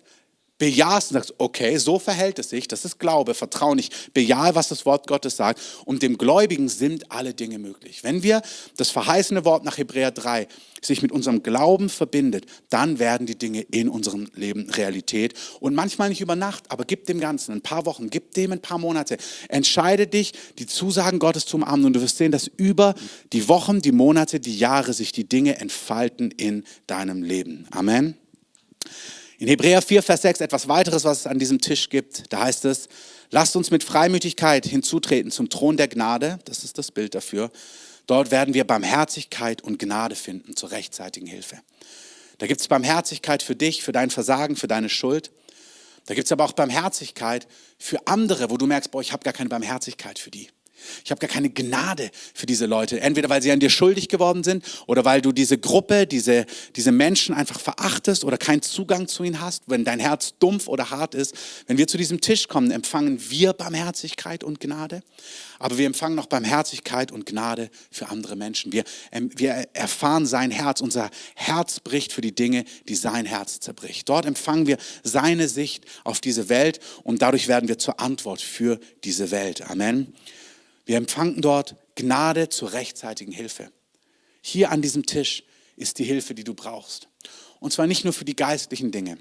[0.59, 4.67] bejahst und sagst, okay, so verhält es sich, das ist Glaube, Vertrauen, ich bejahe, was
[4.67, 8.03] das Wort Gottes sagt und dem Gläubigen sind alle Dinge möglich.
[8.03, 8.43] Wenn wir
[8.77, 10.47] das verheißene Wort nach Hebräer 3
[10.81, 16.09] sich mit unserem Glauben verbindet, dann werden die Dinge in unserem Leben Realität und manchmal
[16.09, 19.17] nicht über Nacht, aber gib dem Ganzen ein paar Wochen, gib dem ein paar Monate,
[19.47, 22.95] entscheide dich, die Zusagen Gottes zu umarmen und du wirst sehen, dass über
[23.33, 27.65] die Wochen, die Monate, die Jahre sich die Dinge entfalten in deinem Leben.
[27.71, 28.15] Amen.
[29.39, 32.33] In Hebräer 4, Vers 6 etwas weiteres, was es an diesem Tisch gibt.
[32.33, 32.89] Da heißt es,
[33.31, 36.39] lasst uns mit Freimütigkeit hinzutreten zum Thron der Gnade.
[36.43, 37.49] Das ist das Bild dafür.
[38.05, 41.57] Dort werden wir Barmherzigkeit und Gnade finden zur rechtzeitigen Hilfe.
[42.37, 45.31] Da gibt es Barmherzigkeit für dich, für dein Versagen, für deine Schuld.
[46.07, 47.47] Da gibt es aber auch Barmherzigkeit
[47.77, 50.49] für andere, wo du merkst, boah, ich habe gar keine Barmherzigkeit für die.
[51.03, 52.99] Ich habe gar keine Gnade für diese Leute.
[52.99, 56.91] Entweder weil sie an dir schuldig geworden sind oder weil du diese Gruppe, diese, diese
[56.91, 61.15] Menschen einfach verachtest oder keinen Zugang zu ihnen hast, wenn dein Herz dumpf oder hart
[61.15, 61.35] ist.
[61.67, 65.01] Wenn wir zu diesem Tisch kommen, empfangen wir Barmherzigkeit und Gnade.
[65.59, 68.71] Aber wir empfangen noch Barmherzigkeit und Gnade für andere Menschen.
[68.71, 70.81] Wir, ähm, wir erfahren sein Herz.
[70.81, 74.07] Unser Herz bricht für die Dinge, die sein Herz zerbricht.
[74.07, 78.79] Dort empfangen wir seine Sicht auf diese Welt und dadurch werden wir zur Antwort für
[79.03, 79.69] diese Welt.
[79.69, 80.13] Amen.
[80.89, 83.71] Wir empfangen dort Gnade zur rechtzeitigen Hilfe.
[84.41, 85.43] Hier an diesem Tisch
[85.75, 87.09] ist die Hilfe, die du brauchst.
[87.59, 89.19] Und zwar nicht nur für die geistlichen Dinge,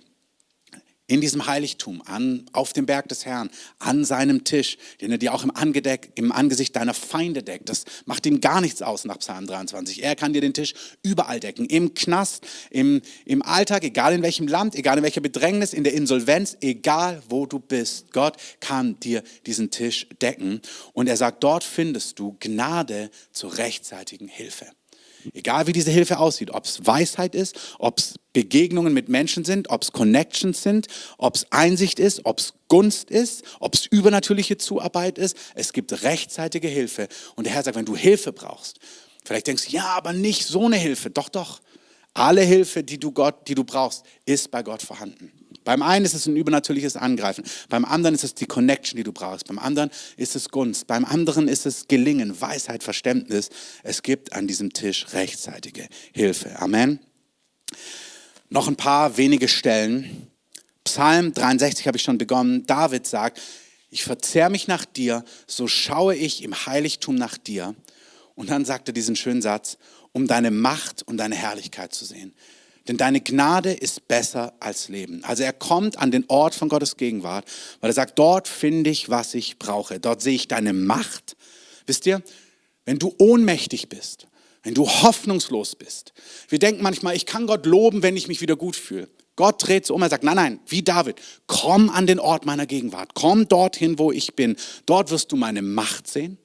[1.08, 5.34] in diesem Heiligtum, an, auf dem Berg des Herrn, an seinem Tisch, den er dir
[5.34, 7.68] auch im, Angedeck, im Angesicht deiner Feinde deckt.
[7.70, 10.04] Das macht ihm gar nichts aus nach Psalm 23.
[10.04, 11.64] Er kann dir den Tisch überall decken.
[11.64, 15.94] Im Knast, im, im Alltag, egal in welchem Land, egal in welcher Bedrängnis, in der
[15.94, 18.12] Insolvenz, egal wo du bist.
[18.12, 20.60] Gott kann dir diesen Tisch decken.
[20.92, 24.66] Und er sagt, dort findest du Gnade zur rechtzeitigen Hilfe.
[25.34, 29.70] Egal wie diese Hilfe aussieht, ob es Weisheit ist, ob es Begegnungen mit Menschen sind,
[29.70, 30.86] ob es Connections sind,
[31.18, 35.36] ob es Einsicht ist, ob es Gunst ist, ob es übernatürliche Zuarbeit ist.
[35.54, 37.08] Es gibt rechtzeitige Hilfe.
[37.36, 38.78] Und der Herr sagt, wenn du Hilfe brauchst,
[39.24, 41.10] vielleicht denkst du, ja, aber nicht so eine Hilfe.
[41.10, 41.60] Doch, doch.
[42.14, 45.32] Alle Hilfe, die du, Gott, die du brauchst, ist bei Gott vorhanden.
[45.68, 49.12] Beim einen ist es ein übernatürliches Angreifen, beim anderen ist es die Connection, die du
[49.12, 53.50] brauchst, beim anderen ist es Gunst, beim anderen ist es Gelingen, Weisheit, Verständnis.
[53.82, 56.58] Es gibt an diesem Tisch rechtzeitige Hilfe.
[56.58, 57.00] Amen.
[58.48, 60.28] Noch ein paar wenige Stellen.
[60.84, 62.64] Psalm 63 habe ich schon begonnen.
[62.64, 63.38] David sagt,
[63.90, 67.74] ich verzehr mich nach dir, so schaue ich im Heiligtum nach dir.
[68.34, 69.76] Und dann sagt er diesen schönen Satz,
[70.12, 72.34] um deine Macht und deine Herrlichkeit zu sehen.
[72.88, 75.22] Denn deine Gnade ist besser als Leben.
[75.24, 77.44] Also er kommt an den Ort von Gottes Gegenwart,
[77.80, 80.00] weil er sagt, dort finde ich, was ich brauche.
[80.00, 81.36] Dort sehe ich deine Macht.
[81.86, 82.22] Wisst ihr,
[82.84, 84.26] wenn du ohnmächtig bist,
[84.62, 86.12] wenn du hoffnungslos bist.
[86.48, 89.08] Wir denken manchmal, ich kann Gott loben, wenn ich mich wieder gut fühle.
[89.36, 92.66] Gott dreht sich um, er sagt, nein, nein, wie David, komm an den Ort meiner
[92.66, 94.56] Gegenwart, komm dorthin, wo ich bin.
[94.84, 96.38] Dort wirst du meine Macht sehen,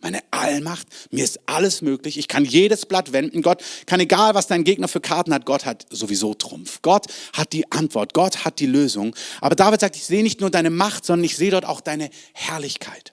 [0.00, 0.86] meine Allmacht.
[1.10, 2.18] Mir ist alles möglich.
[2.18, 3.42] Ich kann jedes Blatt wenden.
[3.42, 6.82] Gott kann, egal was dein Gegner für Karten hat, Gott hat sowieso Trumpf.
[6.82, 8.14] Gott hat die Antwort.
[8.14, 9.14] Gott hat die Lösung.
[9.40, 12.10] Aber David sagt, ich sehe nicht nur deine Macht, sondern ich sehe dort auch deine
[12.32, 13.12] Herrlichkeit.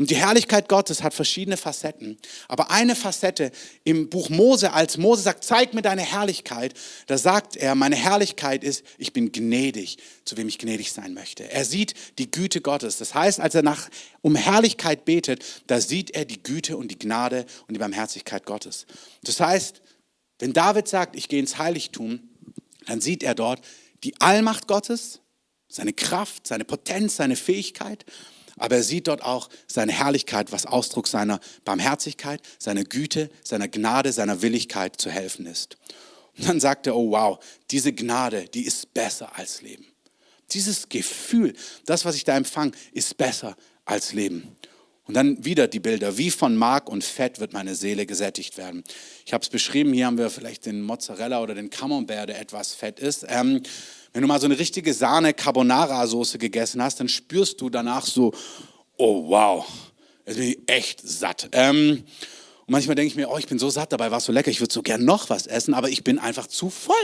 [0.00, 2.16] Und die Herrlichkeit Gottes hat verschiedene Facetten.
[2.48, 3.52] Aber eine Facette
[3.84, 6.72] im Buch Mose, als Mose sagt, zeig mir deine Herrlichkeit,
[7.06, 11.52] da sagt er, meine Herrlichkeit ist, ich bin gnädig, zu wem ich gnädig sein möchte.
[11.52, 12.96] Er sieht die Güte Gottes.
[12.96, 13.90] Das heißt, als er nach,
[14.22, 18.86] um Herrlichkeit betet, da sieht er die Güte und die Gnade und die Barmherzigkeit Gottes.
[19.22, 19.82] Das heißt,
[20.38, 22.20] wenn David sagt, ich gehe ins Heiligtum,
[22.86, 23.60] dann sieht er dort
[24.02, 25.20] die Allmacht Gottes,
[25.68, 28.06] seine Kraft, seine Potenz, seine Fähigkeit
[28.60, 34.12] aber er sieht dort auch seine Herrlichkeit, was Ausdruck seiner Barmherzigkeit, seiner Güte, seiner Gnade,
[34.12, 35.78] seiner Willigkeit zu helfen ist.
[36.36, 37.38] Und dann sagt er, oh wow,
[37.70, 39.86] diese Gnade, die ist besser als Leben.
[40.52, 41.54] Dieses Gefühl,
[41.86, 44.56] das, was ich da empfange, ist besser als Leben.
[45.04, 48.84] Und dann wieder die Bilder, wie von Mark und Fett wird meine Seele gesättigt werden.
[49.24, 52.74] Ich habe es beschrieben, hier haben wir vielleicht den Mozzarella oder den Camembert, der etwas
[52.74, 53.24] fett ist.
[53.28, 53.62] Ähm,
[54.12, 58.32] wenn du mal so eine richtige Sahne-Carbonara-Soße gegessen hast, dann spürst du danach so,
[58.96, 59.66] oh wow,
[60.26, 61.48] jetzt bin ich echt satt.
[61.52, 62.04] Ähm,
[62.66, 64.50] und manchmal denke ich mir, oh, ich bin so satt, dabei war es so lecker,
[64.50, 66.94] ich würde so gern noch was essen, aber ich bin einfach zu voll.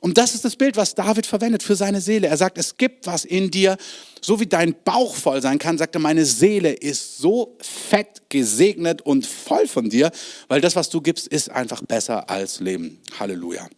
[0.00, 2.28] Und das ist das Bild, was David verwendet für seine Seele.
[2.28, 3.76] Er sagt, es gibt was in dir,
[4.20, 9.02] so wie dein Bauch voll sein kann, sagt er, meine Seele ist so fett gesegnet
[9.02, 10.12] und voll von dir,
[10.46, 13.00] weil das, was du gibst, ist einfach besser als Leben.
[13.18, 13.68] Halleluja.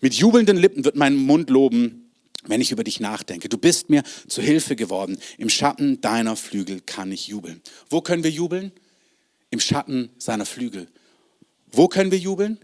[0.00, 2.10] Mit jubelnden Lippen wird mein Mund loben,
[2.44, 3.48] wenn ich über dich nachdenke.
[3.48, 5.18] Du bist mir zu Hilfe geworden.
[5.38, 7.60] Im Schatten deiner Flügel kann ich jubeln.
[7.90, 8.72] Wo können wir jubeln?
[9.50, 10.88] Im Schatten seiner Flügel.
[11.70, 12.58] Wo können wir jubeln?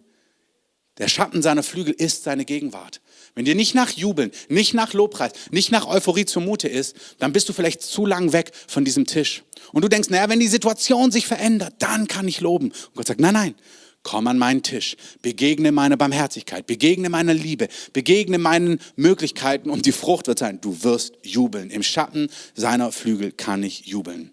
[0.99, 3.01] Der Schatten seiner Flügel ist seine Gegenwart.
[3.35, 7.49] Wenn dir nicht nach Jubeln, nicht nach Lobpreis, nicht nach Euphorie zumute ist, dann bist
[7.49, 9.43] du vielleicht zu lang weg von diesem Tisch.
[9.73, 12.67] Und du denkst, naja, wenn die Situation sich verändert, dann kann ich loben.
[12.67, 13.55] Und Gott sagt, nein, nein,
[14.03, 19.93] Komm an meinen Tisch, begegne meiner Barmherzigkeit, begegne meiner Liebe, begegne meinen Möglichkeiten und die
[19.93, 21.71] Frucht wird sein, du wirst jubeln.
[21.71, 24.33] Im Schatten seiner Flügel kann ich jubeln.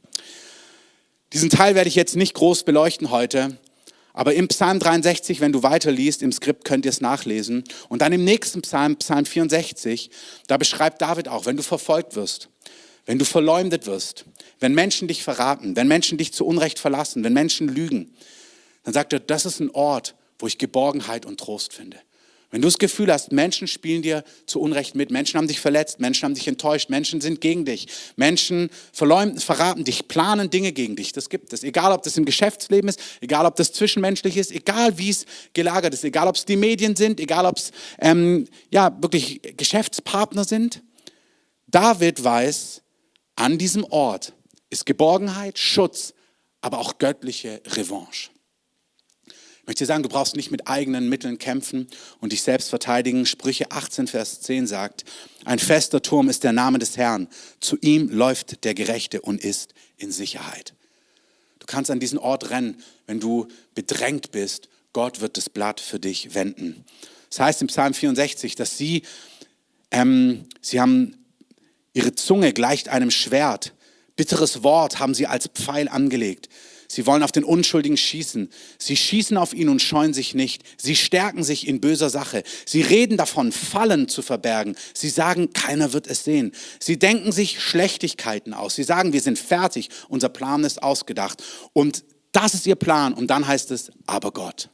[1.34, 3.60] Diesen Teil werde ich jetzt nicht groß beleuchten heute,
[4.14, 7.64] aber im Psalm 63, wenn du weiterliest, im Skript könnt ihr es nachlesen.
[7.88, 10.10] Und dann im nächsten Psalm, Psalm 64,
[10.48, 12.50] da beschreibt David auch, wenn du verfolgt wirst,
[13.06, 14.26] wenn du verleumdet wirst,
[14.60, 18.14] wenn Menschen dich verraten, wenn Menschen dich zu Unrecht verlassen, wenn Menschen lügen,
[18.84, 21.98] dann sagt er, das ist ein Ort, wo ich Geborgenheit und Trost finde.
[22.52, 26.00] Wenn du das Gefühl hast, Menschen spielen dir zu Unrecht mit, Menschen haben dich verletzt,
[26.00, 30.96] Menschen haben dich enttäuscht, Menschen sind gegen dich, Menschen verleumden, verraten dich, planen Dinge gegen
[30.96, 31.64] dich, das gibt es.
[31.64, 35.94] Egal, ob das im Geschäftsleben ist, egal, ob das zwischenmenschlich ist, egal, wie es gelagert
[35.94, 40.82] ist, egal, ob es die Medien sind, egal, ob es ähm, ja, wirklich Geschäftspartner sind.
[41.68, 42.82] David weiß,
[43.36, 44.34] an diesem Ort
[44.72, 46.16] ist Geborgenheit, Schutz,
[46.62, 48.32] aber auch göttliche Revanche
[49.70, 51.88] möchte dir sagen, du brauchst nicht mit eigenen Mitteln kämpfen
[52.22, 53.28] und dich selbst verteidigen.
[53.28, 55.06] Sprüche 18, Vers 10 sagt,
[55.46, 57.28] ein fester Turm ist der Name des Herrn.
[57.60, 60.74] Zu ihm läuft der Gerechte und ist in Sicherheit.
[61.60, 64.70] Du kannst an diesen Ort rennen, wenn du bedrängt bist.
[64.92, 66.84] Gott wird das Blatt für dich wenden.
[67.30, 69.04] Das heißt im Psalm 64, dass sie,
[69.92, 71.16] ähm, sie haben
[71.94, 73.76] ihre Zunge gleicht einem Schwert.
[74.16, 76.50] Bitteres Wort haben sie als Pfeil angelegt.
[76.92, 78.50] Sie wollen auf den Unschuldigen schießen.
[78.80, 80.64] Sie schießen auf ihn und scheuen sich nicht.
[80.76, 82.42] Sie stärken sich in böser Sache.
[82.66, 84.76] Sie reden davon, Fallen zu verbergen.
[84.96, 86.52] Sie sagen, keiner wird es sehen.
[86.80, 88.74] Sie denken sich Schlechtigkeiten aus.
[88.74, 89.90] Sie sagen, wir sind fertig.
[90.08, 91.44] Unser Plan ist ausgedacht.
[91.74, 93.14] Und das ist ihr Plan.
[93.14, 94.70] Und dann heißt es, aber Gott.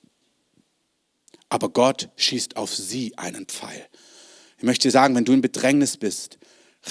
[1.49, 3.85] Aber Gott schießt auf sie einen Pfeil.
[4.57, 6.39] Ich möchte dir sagen, wenn du in Bedrängnis bist,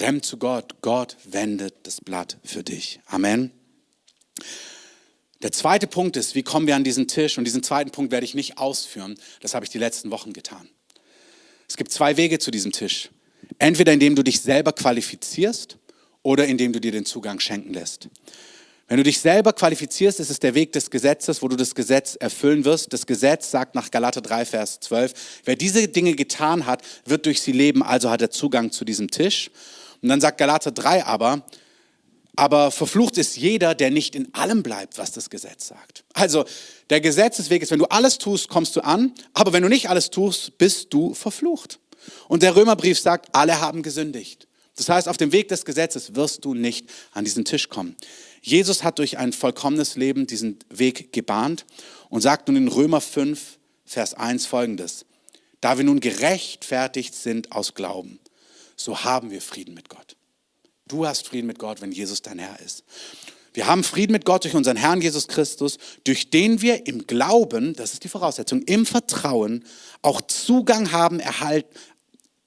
[0.01, 0.83] renn zu Gott.
[0.83, 3.01] Gott wendet das Blatt für dich.
[3.07, 3.53] Amen.
[5.45, 7.37] Der zweite Punkt ist, wie kommen wir an diesen Tisch?
[7.37, 9.15] Und diesen zweiten Punkt werde ich nicht ausführen.
[9.43, 10.71] Das habe ich die letzten Wochen getan.
[11.69, 13.11] Es gibt zwei Wege zu diesem Tisch.
[13.59, 15.77] Entweder indem du dich selber qualifizierst
[16.23, 18.09] oder indem du dir den Zugang schenken lässt.
[18.89, 22.17] Wenn du dich selber qualifizierst, ist es der Weg des Gesetzes, wo du das Gesetz
[22.17, 22.95] erfüllen wirst.
[22.95, 25.13] Das Gesetz sagt nach Galater 3, Vers 12,
[25.45, 29.11] wer diese Dinge getan hat, wird durch sie leben, also hat er Zugang zu diesem
[29.11, 29.51] Tisch.
[30.01, 31.45] Und dann sagt Galater 3 aber,
[32.37, 36.05] Aber verflucht ist jeder, der nicht in allem bleibt, was das Gesetz sagt.
[36.15, 36.45] Also
[36.91, 40.11] der Gesetzesweg ist, wenn du alles tust, kommst du an, aber wenn du nicht alles
[40.11, 41.79] tust, bist du verflucht.
[42.29, 44.49] Und der Römerbrief sagt, alle haben gesündigt.
[44.77, 47.97] Das heißt, auf dem Weg des Gesetzes wirst du nicht an diesen Tisch kommen.
[48.43, 51.65] Jesus hat durch ein vollkommenes Leben diesen Weg gebahnt
[52.11, 55.07] und sagt nun in Römer 5, Vers 1 folgendes.
[55.61, 58.19] Da wir nun gerechtfertigt sind aus Glauben,
[58.77, 60.17] so haben wir Frieden mit Gott.
[60.87, 62.85] Du hast Frieden mit Gott, wenn Jesus dein Herr ist.
[63.55, 67.75] Wir haben Frieden mit Gott durch unseren Herrn Jesus Christus, durch den wir im Glauben,
[67.75, 69.65] das ist die Voraussetzung, im Vertrauen
[70.03, 71.73] auch Zugang haben erhalten,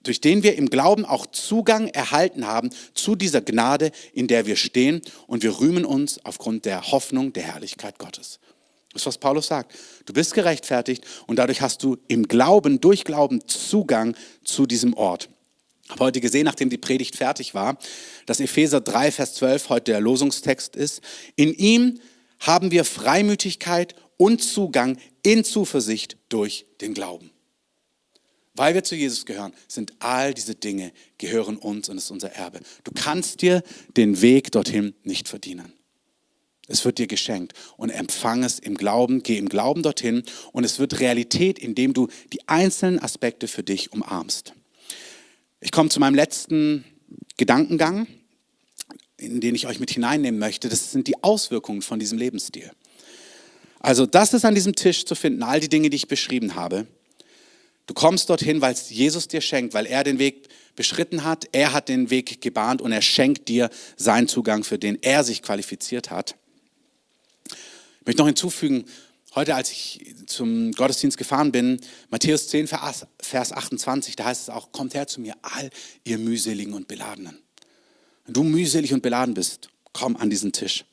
[0.03, 4.55] durch den wir im Glauben auch Zugang erhalten haben zu dieser Gnade, in der wir
[4.55, 8.39] stehen und wir rühmen uns aufgrund der Hoffnung der Herrlichkeit Gottes.
[8.91, 9.73] Das ist, was Paulus sagt.
[10.05, 15.29] Du bist gerechtfertigt und dadurch hast du im Glauben, durch Glauben Zugang zu diesem Ort.
[15.89, 17.77] Habe heute gesehen, nachdem die Predigt fertig war,
[18.25, 21.01] dass Epheser 3, Vers 12 heute der Losungstext ist.
[21.35, 21.99] In ihm
[22.39, 27.31] haben wir Freimütigkeit und Zugang in Zuversicht durch den Glauben.
[28.53, 32.59] Weil wir zu Jesus gehören, sind all diese Dinge, gehören uns und ist unser Erbe.
[32.83, 33.61] Du kannst dir
[33.95, 35.73] den Weg dorthin nicht verdienen.
[36.67, 40.79] Es wird dir geschenkt und empfang es im Glauben, geh im Glauben dorthin und es
[40.79, 44.53] wird Realität, indem du die einzelnen Aspekte für dich umarmst.
[45.59, 46.85] Ich komme zu meinem letzten
[47.37, 48.07] Gedankengang,
[49.17, 50.69] in den ich euch mit hineinnehmen möchte.
[50.69, 52.71] Das sind die Auswirkungen von diesem Lebensstil.
[53.79, 56.85] Also das ist an diesem Tisch zu finden, all die Dinge, die ich beschrieben habe.
[57.87, 61.73] Du kommst dorthin, weil es Jesus dir schenkt, weil er den Weg beschritten hat, er
[61.73, 66.11] hat den Weg gebahnt und er schenkt dir seinen Zugang, für den er sich qualifiziert
[66.11, 66.35] hat.
[67.49, 68.85] Ich möchte noch hinzufügen,
[69.37, 73.05] heute als ich zum Gottesdienst gefahren bin, Matthäus 10, Vers
[73.51, 75.69] 28, da heißt es auch, kommt her zu mir, all
[76.03, 77.37] ihr mühseligen und Beladenen.
[78.25, 80.85] Wenn du mühselig und beladen bist, komm an diesen Tisch.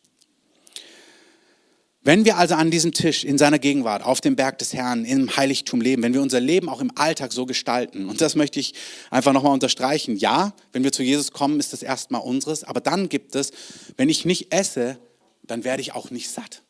[2.02, 5.35] Wenn wir also an diesem Tisch in seiner Gegenwart, auf dem Berg des Herrn, im
[5.35, 8.74] Heiligtum leben, wenn wir unser Leben auch im Alltag so gestalten, und das möchte ich
[9.11, 13.09] einfach nochmal unterstreichen, ja, wenn wir zu Jesus kommen, ist das erstmal unseres, aber dann
[13.09, 13.52] gibt es,
[13.96, 14.98] wenn ich nicht esse,
[15.44, 16.63] dann werde ich auch nicht satt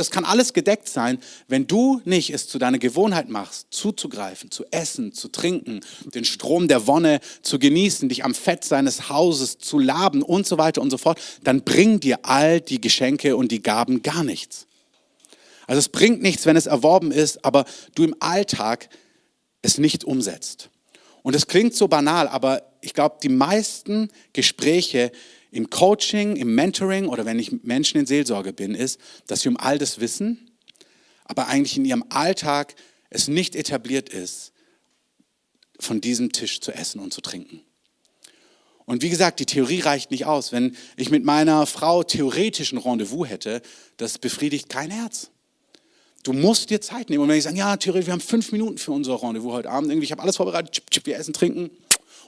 [0.00, 4.64] das kann alles gedeckt sein, wenn du nicht es zu deiner Gewohnheit machst, zuzugreifen, zu
[4.70, 5.80] essen, zu trinken,
[6.14, 10.56] den Strom der Wonne zu genießen, dich am Fett seines Hauses zu laben und so
[10.56, 14.66] weiter und so fort, dann bringen dir all die Geschenke und die Gaben gar nichts.
[15.66, 18.88] Also es bringt nichts, wenn es erworben ist, aber du im Alltag
[19.62, 20.70] es nicht umsetzt.
[21.22, 25.12] Und es klingt so banal, aber ich glaube, die meisten Gespräche,
[25.50, 29.56] im Coaching, im Mentoring oder wenn ich Menschen in Seelsorge bin, ist, dass sie um
[29.56, 30.50] all das wissen,
[31.24, 32.74] aber eigentlich in ihrem Alltag
[33.10, 34.52] es nicht etabliert ist,
[35.78, 37.62] von diesem Tisch zu essen und zu trinken.
[38.84, 40.50] Und wie gesagt, die Theorie reicht nicht aus.
[40.50, 43.62] Wenn ich mit meiner Frau theoretisch ein Rendezvous hätte,
[43.96, 45.30] das befriedigt kein Herz.
[46.24, 47.22] Du musst dir Zeit nehmen.
[47.22, 49.90] Und wenn ich sage, ja, theoretisch, wir haben fünf Minuten für unser Rendezvous heute Abend,
[49.90, 51.70] irgendwie, ich habe alles vorbereitet, wir essen, trinken,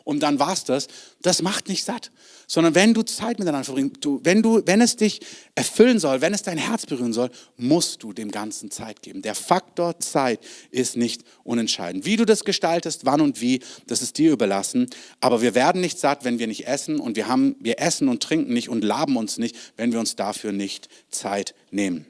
[0.04, 0.88] und dann war's das.
[1.22, 2.10] Das macht nicht satt,
[2.46, 5.20] sondern wenn du Zeit miteinander verbringst, du, wenn du, wenn es dich
[5.54, 9.22] erfüllen soll, wenn es dein Herz berühren soll, musst du dem Ganzen Zeit geben.
[9.22, 12.04] Der Faktor Zeit ist nicht unentscheidend.
[12.04, 14.88] Wie du das gestaltest, wann und wie, das ist dir überlassen.
[15.20, 18.22] Aber wir werden nicht satt, wenn wir nicht essen und wir haben, wir essen und
[18.22, 22.06] trinken nicht und laben uns nicht, wenn wir uns dafür nicht Zeit nehmen.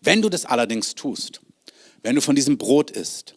[0.00, 1.40] Wenn du das allerdings tust,
[2.02, 3.34] wenn du von diesem Brot isst,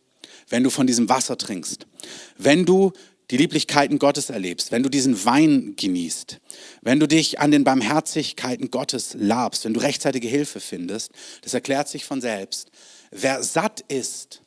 [0.50, 1.88] wenn du von diesem Wasser trinkst,
[2.38, 2.92] wenn du
[3.32, 6.40] die Lieblichkeiten Gottes erlebst, wenn du diesen Wein genießt,
[6.82, 11.12] wenn du dich an den Barmherzigkeiten Gottes labst, wenn du rechtzeitige Hilfe findest,
[11.42, 12.72] das erklärt sich von selbst.
[13.12, 14.42] Wer satt ist,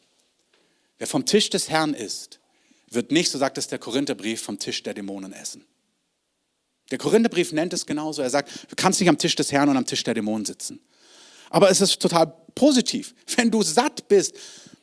[0.99, 2.41] wer vom Tisch des Herrn ist,
[2.91, 5.65] wird nicht, so sagt es der Korintherbrief, vom Tisch der Dämonen essen.
[6.91, 8.21] Der Korintherbrief nennt es genauso.
[8.21, 10.81] Er sagt, du kannst nicht am Tisch des Herrn und am Tisch der Dämonen sitzen.
[11.49, 13.15] Aber es ist total positiv.
[13.37, 14.35] Wenn du satt bist,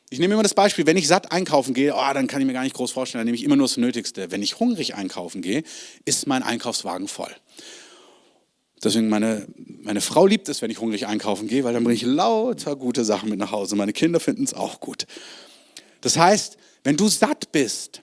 [0.09, 2.53] ich nehme immer das Beispiel, wenn ich satt einkaufen gehe, oh, dann kann ich mir
[2.53, 4.31] gar nicht groß vorstellen, dann nehme ich immer nur das Nötigste.
[4.31, 5.63] Wenn ich hungrig einkaufen gehe,
[6.05, 7.31] ist mein Einkaufswagen voll.
[8.83, 12.03] Deswegen meine, meine Frau liebt es, wenn ich hungrig einkaufen gehe, weil dann bringe ich
[12.03, 13.75] lauter gute Sachen mit nach Hause.
[13.75, 15.05] Meine Kinder finden es auch gut.
[16.01, 18.01] Das heißt, wenn du satt bist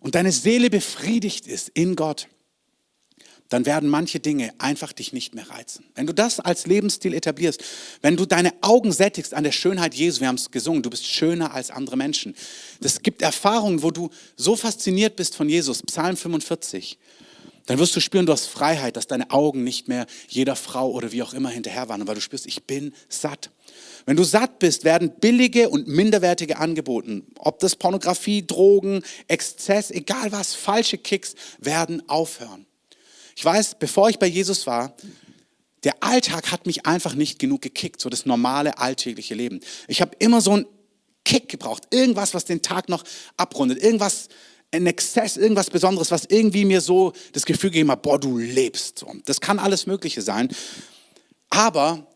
[0.00, 2.28] und deine Seele befriedigt ist in Gott,
[3.48, 5.84] dann werden manche Dinge einfach dich nicht mehr reizen.
[5.94, 7.62] Wenn du das als Lebensstil etablierst,
[8.02, 11.06] wenn du deine Augen sättigst an der Schönheit Jesu, wir haben es gesungen, du bist
[11.06, 12.34] schöner als andere Menschen.
[12.80, 16.98] Das gibt Erfahrungen, wo du so fasziniert bist von Jesus, Psalm 45.
[17.66, 21.10] Dann wirst du spüren, du hast Freiheit, dass deine Augen nicht mehr jeder Frau oder
[21.10, 23.50] wie auch immer hinterher waren, weil du spürst, ich bin satt.
[24.06, 30.30] Wenn du satt bist, werden billige und minderwertige angeboten, ob das Pornografie, Drogen, Exzess, egal
[30.30, 32.65] was, falsche Kicks, werden aufhören.
[33.36, 34.96] Ich weiß, bevor ich bei Jesus war,
[35.84, 39.60] der Alltag hat mich einfach nicht genug gekickt, so das normale alltägliche Leben.
[39.88, 40.66] Ich habe immer so einen
[41.24, 43.04] Kick gebraucht, irgendwas, was den Tag noch
[43.36, 44.28] abrundet, irgendwas,
[44.72, 49.04] ein Exzess, irgendwas Besonderes, was irgendwie mir so das Gefühl gegeben hat, boah, du lebst.
[49.26, 50.48] Das kann alles Mögliche sein.
[51.50, 52.06] Aber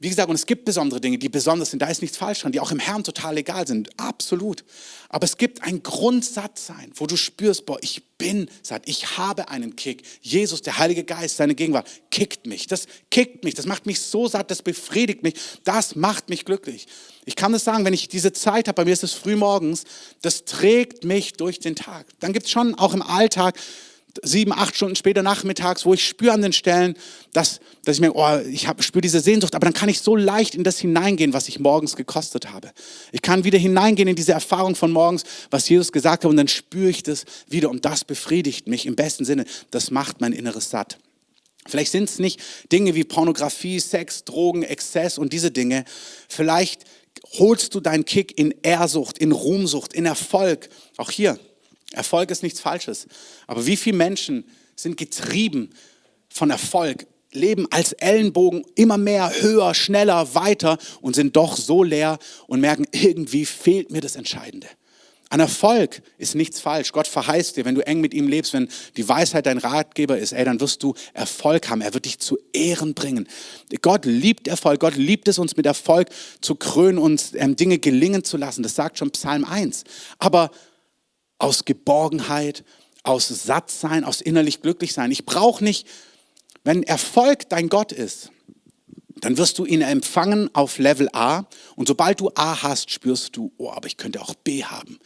[0.00, 2.52] wie gesagt, und es gibt besondere Dinge, die besonders sind, da ist nichts falsch dran,
[2.52, 4.64] die auch im Herrn total egal sind, absolut.
[5.08, 9.74] Aber es gibt ein Grundsatzsein, wo du spürst, boah, ich bin satt, ich habe einen
[9.74, 10.04] Kick.
[10.20, 12.68] Jesus, der Heilige Geist, seine Gegenwart, kickt mich.
[12.68, 15.34] Das kickt mich, das macht mich so satt, das befriedigt mich,
[15.64, 16.86] das macht mich glücklich.
[17.24, 19.82] Ich kann das sagen, wenn ich diese Zeit habe, bei mir ist es früh morgens,
[20.22, 22.06] das trägt mich durch den Tag.
[22.20, 23.58] Dann gibt es schon auch im Alltag
[24.22, 26.96] sieben, acht Stunden später nachmittags, wo ich spüre an den Stellen,
[27.32, 30.54] dass, dass ich mir, oh, ich spüre diese Sehnsucht, aber dann kann ich so leicht
[30.54, 32.70] in das hineingehen, was ich morgens gekostet habe.
[33.12, 36.48] Ich kann wieder hineingehen in diese Erfahrung von morgens, was Jesus gesagt hat, und dann
[36.48, 39.44] spüre ich das wieder und das befriedigt mich im besten Sinne.
[39.70, 40.98] Das macht mein Inneres satt.
[41.66, 42.40] Vielleicht sind es nicht
[42.72, 45.84] Dinge wie Pornografie, Sex, Drogen, Exzess und diese Dinge.
[46.28, 46.84] Vielleicht
[47.38, 50.70] holst du deinen Kick in Ehrsucht, in Ruhmsucht, in Erfolg.
[50.96, 51.38] Auch hier,
[51.92, 53.06] Erfolg ist nichts Falsches.
[53.46, 54.44] Aber wie viele Menschen
[54.76, 55.70] sind getrieben
[56.28, 62.18] von Erfolg, leben als Ellenbogen immer mehr, höher, schneller, weiter und sind doch so leer
[62.46, 64.68] und merken, irgendwie fehlt mir das Entscheidende.
[65.30, 66.92] An Erfolg ist nichts falsch.
[66.92, 70.32] Gott verheißt dir, wenn du eng mit ihm lebst, wenn die Weisheit dein Ratgeber ist,
[70.32, 71.82] ey, dann wirst du Erfolg haben.
[71.82, 73.28] Er wird dich zu Ehren bringen.
[73.82, 74.80] Gott liebt Erfolg.
[74.80, 76.08] Gott liebt es, uns mit Erfolg
[76.40, 78.62] zu krönen, uns ähm, Dinge gelingen zu lassen.
[78.62, 79.84] Das sagt schon Psalm 1.
[80.18, 80.50] Aber
[81.38, 82.64] aus Geborgenheit,
[83.02, 85.10] aus Sattsein, aus innerlich glücklich sein.
[85.10, 85.86] Ich brauche nicht,
[86.64, 88.30] wenn Erfolg dein Gott ist,
[89.20, 91.44] dann wirst du ihn empfangen auf Level A
[91.76, 94.98] und sobald du A hast, spürst du, oh, aber ich könnte auch B haben.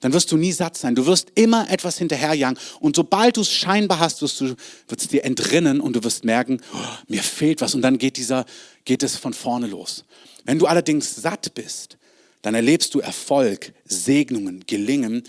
[0.00, 0.94] Dann wirst du nie satt sein.
[0.94, 4.54] Du wirst immer etwas hinterherjagen und sobald du es scheinbar hast, wirst du
[4.88, 6.78] wird es dir entrinnen und du wirst merken, oh,
[7.08, 8.46] mir fehlt was und dann geht dieser
[8.84, 10.04] geht es von vorne los.
[10.44, 11.98] Wenn du allerdings satt bist,
[12.42, 15.24] dann erlebst du Erfolg, Segnungen, Gelingen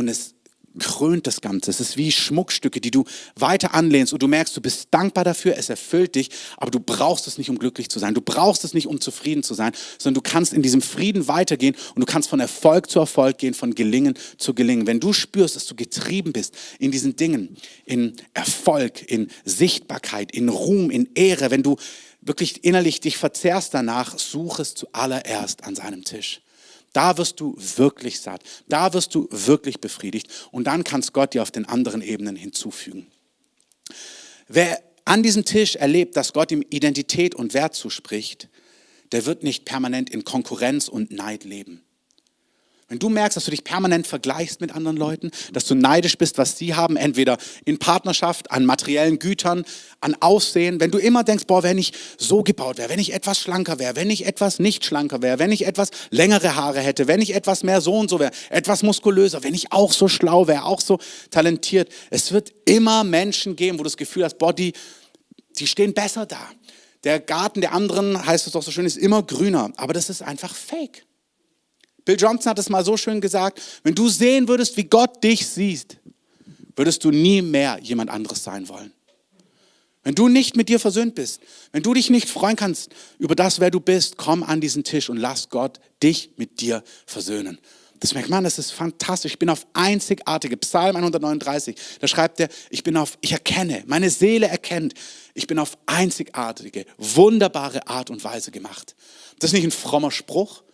[0.00, 0.34] und es
[0.78, 1.70] krönt das Ganze.
[1.70, 5.56] Es ist wie Schmuckstücke, die du weiter anlehnst und du merkst, du bist dankbar dafür,
[5.56, 8.14] es erfüllt dich, aber du brauchst es nicht, um glücklich zu sein.
[8.14, 11.74] Du brauchst es nicht, um zufrieden zu sein, sondern du kannst in diesem Frieden weitergehen
[11.94, 14.86] und du kannst von Erfolg zu Erfolg gehen, von Gelingen zu Gelingen.
[14.86, 20.48] Wenn du spürst, dass du getrieben bist in diesen Dingen, in Erfolg, in Sichtbarkeit, in
[20.48, 21.76] Ruhm, in Ehre, wenn du
[22.20, 26.42] wirklich innerlich dich verzehrst danach, such es zuallererst an seinem Tisch.
[26.92, 28.42] Da wirst du wirklich satt.
[28.68, 30.48] Da wirst du wirklich befriedigt.
[30.50, 33.06] Und dann kannst Gott dir auf den anderen Ebenen hinzufügen.
[34.48, 38.48] Wer an diesem Tisch erlebt, dass Gott ihm Identität und Wert zuspricht,
[39.12, 41.82] der wird nicht permanent in Konkurrenz und Neid leben.
[42.90, 46.38] Wenn du merkst, dass du dich permanent vergleichst mit anderen Leuten, dass du neidisch bist,
[46.38, 49.64] was sie haben, entweder in Partnerschaft, an materiellen Gütern,
[50.00, 53.38] an Aussehen, wenn du immer denkst, boah, wenn ich so gebaut wäre, wenn ich etwas
[53.38, 57.20] schlanker wäre, wenn ich etwas nicht schlanker wäre, wenn ich etwas längere Haare hätte, wenn
[57.20, 60.64] ich etwas mehr so und so wäre, etwas muskulöser, wenn ich auch so schlau wäre,
[60.64, 60.98] auch so
[61.30, 61.92] talentiert.
[62.10, 64.72] Es wird immer Menschen geben, wo du das Gefühl hast, boah, die,
[65.60, 66.44] die stehen besser da.
[67.04, 69.70] Der Garten der anderen, heißt es doch so schön, ist immer grüner.
[69.76, 71.04] Aber das ist einfach fake.
[72.10, 75.46] Bill Johnson hat es mal so schön gesagt, wenn du sehen würdest, wie Gott dich
[75.46, 75.98] sieht,
[76.74, 78.92] würdest du nie mehr jemand anderes sein wollen.
[80.02, 81.40] Wenn du nicht mit dir versöhnt bist,
[81.70, 82.90] wenn du dich nicht freuen kannst
[83.20, 86.82] über das, wer du bist, komm an diesen Tisch und lass Gott dich mit dir
[87.06, 87.60] versöhnen.
[88.00, 89.34] Das merkt man, das ist fantastisch.
[89.34, 94.10] Ich bin auf einzigartige, Psalm 139, da schreibt er, ich bin auf, ich erkenne, meine
[94.10, 94.94] Seele erkennt,
[95.34, 98.96] ich bin auf einzigartige, wunderbare Art und Weise gemacht.
[99.38, 100.64] Das ist nicht ein frommer Spruch,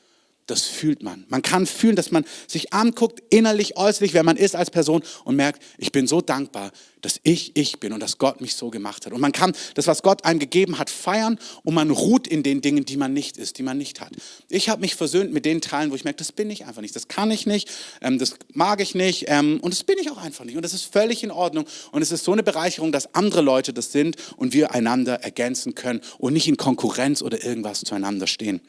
[0.47, 1.25] das fühlt man.
[1.29, 5.37] Man kann fühlen, dass man sich anguckt, innerlich, äußerlich, wer man ist als Person und
[5.37, 6.71] merkt, ich bin so dankbar,
[7.03, 9.13] dass ich ich bin und dass Gott mich so gemacht hat.
[9.13, 12.61] Und man kann das, was Gott einem gegeben hat, feiern und man ruht in den
[12.61, 14.13] Dingen, die man nicht ist, die man nicht hat.
[14.49, 16.97] Ich habe mich versöhnt mit den Teilen, wo ich merke, das bin ich einfach nicht,
[16.97, 17.69] das kann ich nicht,
[18.01, 20.57] ähm, das mag ich nicht ähm, und das bin ich auch einfach nicht.
[20.57, 21.67] Und das ist völlig in Ordnung.
[21.93, 25.75] Und es ist so eine Bereicherung, dass andere Leute das sind und wir einander ergänzen
[25.75, 28.61] können und nicht in Konkurrenz oder irgendwas zueinander stehen.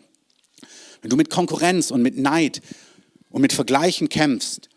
[1.07, 2.61] Wenn du mit Konkurrenz und mit Neid
[3.29, 4.67] und mit Vergleichen kämpfst,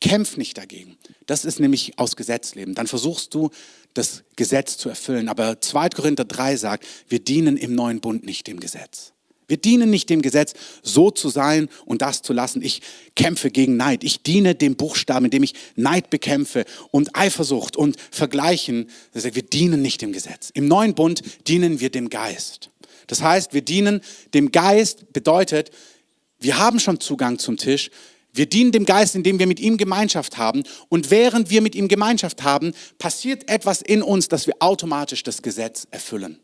[0.00, 0.96] kämpf nicht dagegen.
[1.26, 2.74] Das ist nämlich aus Gesetzleben.
[2.74, 3.50] Dann versuchst du,
[3.92, 5.28] das Gesetz zu erfüllen.
[5.28, 5.90] Aber 2.
[5.90, 9.12] Korinther 3 sagt, wir dienen im neuen Bund nicht dem Gesetz.
[9.46, 12.62] Wir dienen nicht dem Gesetz, so zu sein und das zu lassen.
[12.62, 12.80] Ich
[13.14, 14.04] kämpfe gegen Neid.
[14.04, 18.88] Ich diene dem Buchstaben, indem ich Neid bekämpfe und Eifersucht und Vergleichen.
[19.12, 20.48] Wir dienen nicht dem Gesetz.
[20.54, 22.70] Im neuen Bund dienen wir dem Geist.
[23.06, 24.00] Das heißt, wir dienen
[24.32, 25.70] dem Geist, bedeutet,
[26.40, 27.90] wir haben schon Zugang zum Tisch.
[28.32, 30.64] Wir dienen dem Geist, indem wir mit ihm Gemeinschaft haben.
[30.88, 35.40] Und während wir mit ihm Gemeinschaft haben, passiert etwas in uns, dass wir automatisch das
[35.40, 36.38] Gesetz erfüllen.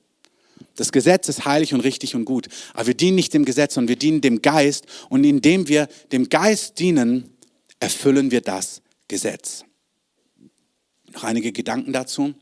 [0.76, 2.48] Das Gesetz ist heilig und richtig und gut.
[2.74, 4.86] Aber wir dienen nicht dem Gesetz, sondern wir dienen dem Geist.
[5.08, 7.36] Und indem wir dem Geist dienen,
[7.80, 9.64] erfüllen wir das Gesetz.
[11.12, 12.34] Noch einige Gedanken dazu.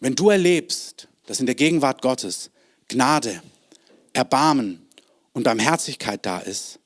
[0.00, 2.50] Wenn du erlebst, dass in der Gegenwart Gottes
[2.94, 3.42] Gnade,
[4.12, 4.80] Erbarmen
[5.32, 6.78] und Barmherzigkeit da ist,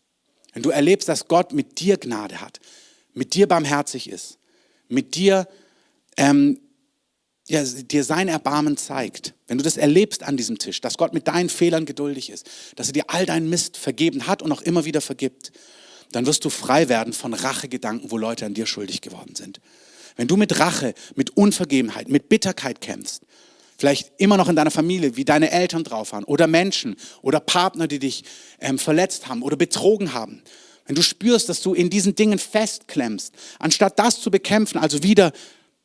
[0.54, 2.60] wenn du erlebst, dass Gott mit dir Gnade hat,
[3.12, 4.38] mit dir barmherzig ist,
[4.88, 5.46] mit dir,
[6.16, 6.58] ähm,
[7.46, 11.28] ja, dir sein Erbarmen zeigt, wenn du das erlebst an diesem Tisch, dass Gott mit
[11.28, 14.86] deinen Fehlern geduldig ist, dass er dir all deinen Mist vergeben hat und auch immer
[14.86, 15.52] wieder vergibt,
[16.12, 19.60] dann wirst du frei werden von Rachegedanken, wo Leute an dir schuldig geworden sind.
[20.16, 23.22] Wenn du mit Rache, mit Unvergebenheit, mit Bitterkeit kämpfst,
[23.78, 27.86] vielleicht immer noch in deiner Familie, wie deine Eltern drauf waren oder Menschen oder Partner,
[27.86, 28.24] die dich
[28.60, 30.42] ähm, verletzt haben oder betrogen haben.
[30.86, 35.32] Wenn du spürst, dass du in diesen Dingen festklemmst, anstatt das zu bekämpfen, also wieder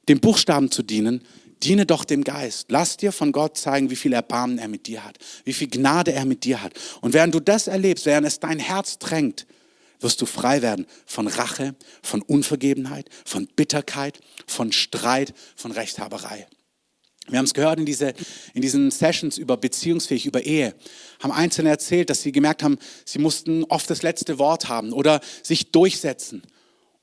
[0.10, 1.22] dem Buchstaben zu dienen,
[1.62, 2.68] diene doch dem Geist.
[2.70, 6.14] Lass dir von Gott zeigen, wie viel Erbarmen er mit dir hat, wie viel Gnade
[6.14, 6.74] er mit dir hat.
[7.02, 9.46] Und während du das erlebst, während es dein Herz drängt,
[10.00, 16.48] wirst du frei werden von Rache, von Unvergebenheit, von Bitterkeit, von Streit, von Rechthaberei.
[17.30, 18.14] Wir haben es gehört in, diese,
[18.54, 20.76] in diesen Sessions über beziehungsfähig, über Ehe,
[21.22, 25.22] haben Einzelne erzählt, dass sie gemerkt haben, sie mussten oft das letzte Wort haben oder
[25.42, 26.44] sich durchsetzen.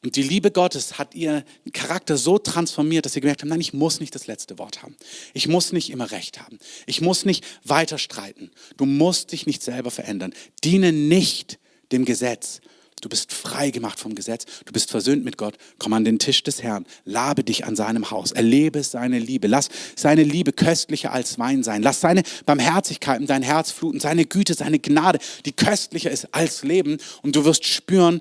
[0.02, 3.74] Und die Liebe Gottes hat ihren Charakter so transformiert, dass sie gemerkt haben, nein, ich
[3.74, 4.96] muss nicht das letzte Wort haben.
[5.34, 6.58] Ich muss nicht immer recht haben.
[6.86, 8.50] Ich muss nicht weiter streiten.
[8.78, 10.32] Du musst dich nicht selber verändern.
[10.64, 11.58] Diene nicht
[11.92, 12.60] dem Gesetz,
[13.00, 14.44] Du bist frei gemacht vom Gesetz.
[14.64, 15.56] Du bist versöhnt mit Gott.
[15.78, 16.86] Komm an den Tisch des Herrn.
[17.04, 18.32] Labe dich an seinem Haus.
[18.32, 19.46] Erlebe seine Liebe.
[19.46, 21.82] Lass seine Liebe köstlicher als Wein sein.
[21.82, 24.00] Lass seine Barmherzigkeit in dein Herz fluten.
[24.00, 26.98] Seine Güte, seine Gnade, die köstlicher ist als Leben.
[27.22, 28.20] Und du wirst spüren,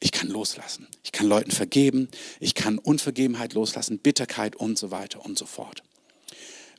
[0.00, 0.86] ich kann loslassen.
[1.02, 2.08] Ich kann Leuten vergeben.
[2.40, 5.82] Ich kann Unvergebenheit loslassen, Bitterkeit und so weiter und so fort.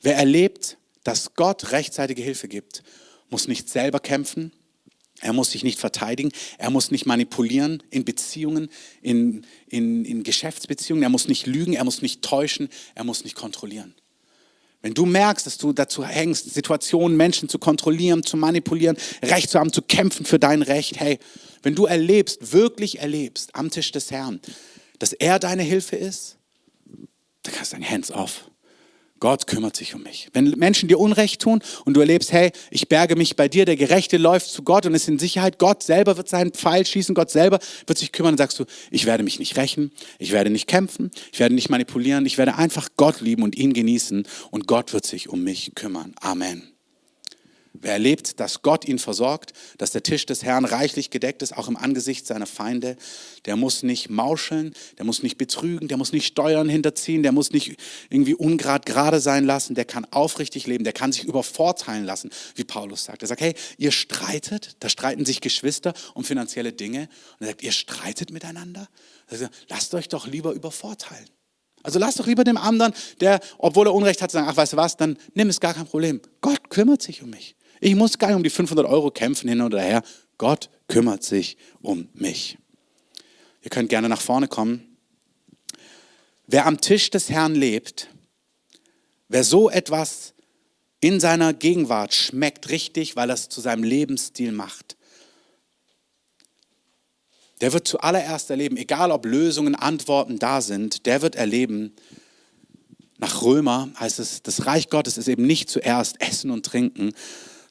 [0.02, 2.82] Wer erlebt, dass Gott rechtzeitige Hilfe gibt,
[3.28, 4.52] muss nicht selber kämpfen,
[5.20, 8.70] er muss sich nicht verteidigen, er muss nicht manipulieren in Beziehungen,
[9.02, 13.36] in, in, in Geschäftsbeziehungen, er muss nicht lügen, er muss nicht täuschen, er muss nicht
[13.36, 13.94] kontrollieren.
[14.82, 19.58] Wenn du merkst, dass du dazu hängst, Situationen, Menschen zu kontrollieren, zu manipulieren, Recht zu
[19.58, 21.18] haben, zu kämpfen für dein Recht, hey,
[21.62, 24.40] wenn du erlebst, wirklich erlebst am Tisch des Herrn,
[24.98, 26.38] dass er deine Hilfe ist,
[27.42, 28.49] dann kannst du sagen, hands off.
[29.20, 30.28] Gott kümmert sich um mich.
[30.32, 33.76] Wenn Menschen dir Unrecht tun und du erlebst, hey, ich berge mich bei dir, der
[33.76, 37.30] Gerechte läuft zu Gott und ist in Sicherheit, Gott selber wird seinen Pfeil schießen, Gott
[37.30, 40.66] selber wird sich kümmern, dann sagst du, ich werde mich nicht rächen, ich werde nicht
[40.66, 44.92] kämpfen, ich werde nicht manipulieren, ich werde einfach Gott lieben und ihn genießen und Gott
[44.92, 46.14] wird sich um mich kümmern.
[46.20, 46.69] Amen.
[47.72, 51.68] Wer erlebt, dass Gott ihn versorgt, dass der Tisch des Herrn reichlich gedeckt ist, auch
[51.68, 52.96] im Angesicht seiner Feinde,
[53.44, 57.52] der muss nicht mauscheln, der muss nicht betrügen, der muss nicht Steuern hinterziehen, der muss
[57.52, 57.76] nicht
[58.08, 62.64] irgendwie ungrad gerade sein lassen, der kann aufrichtig leben, der kann sich übervorteilen lassen, wie
[62.64, 63.22] Paulus sagt.
[63.22, 67.08] Er sagt, hey, ihr streitet, da streiten sich Geschwister um finanzielle Dinge.
[67.38, 68.88] Und er sagt, ihr streitet miteinander?
[69.28, 71.28] Er sagt, lasst euch doch lieber übervorteilen.
[71.82, 74.76] Also lass doch lieber dem anderen, der, obwohl er Unrecht hat, sagen, ach, weißt du
[74.76, 76.20] was, dann nimm es gar kein Problem.
[76.40, 77.56] Gott kümmert sich um mich.
[77.80, 80.02] Ich muss gar nicht um die 500 Euro kämpfen hin oder her.
[80.36, 82.58] Gott kümmert sich um mich.
[83.62, 84.96] Ihr könnt gerne nach vorne kommen.
[86.46, 88.08] Wer am Tisch des Herrn lebt,
[89.28, 90.34] wer so etwas
[91.00, 94.96] in seiner Gegenwart schmeckt richtig, weil es zu seinem Lebensstil macht,
[97.60, 101.94] der wird zuallererst erleben, egal ob Lösungen, Antworten da sind, der wird erleben,
[103.18, 107.12] nach Römer heißt es, das Reich Gottes ist eben nicht zuerst Essen und Trinken,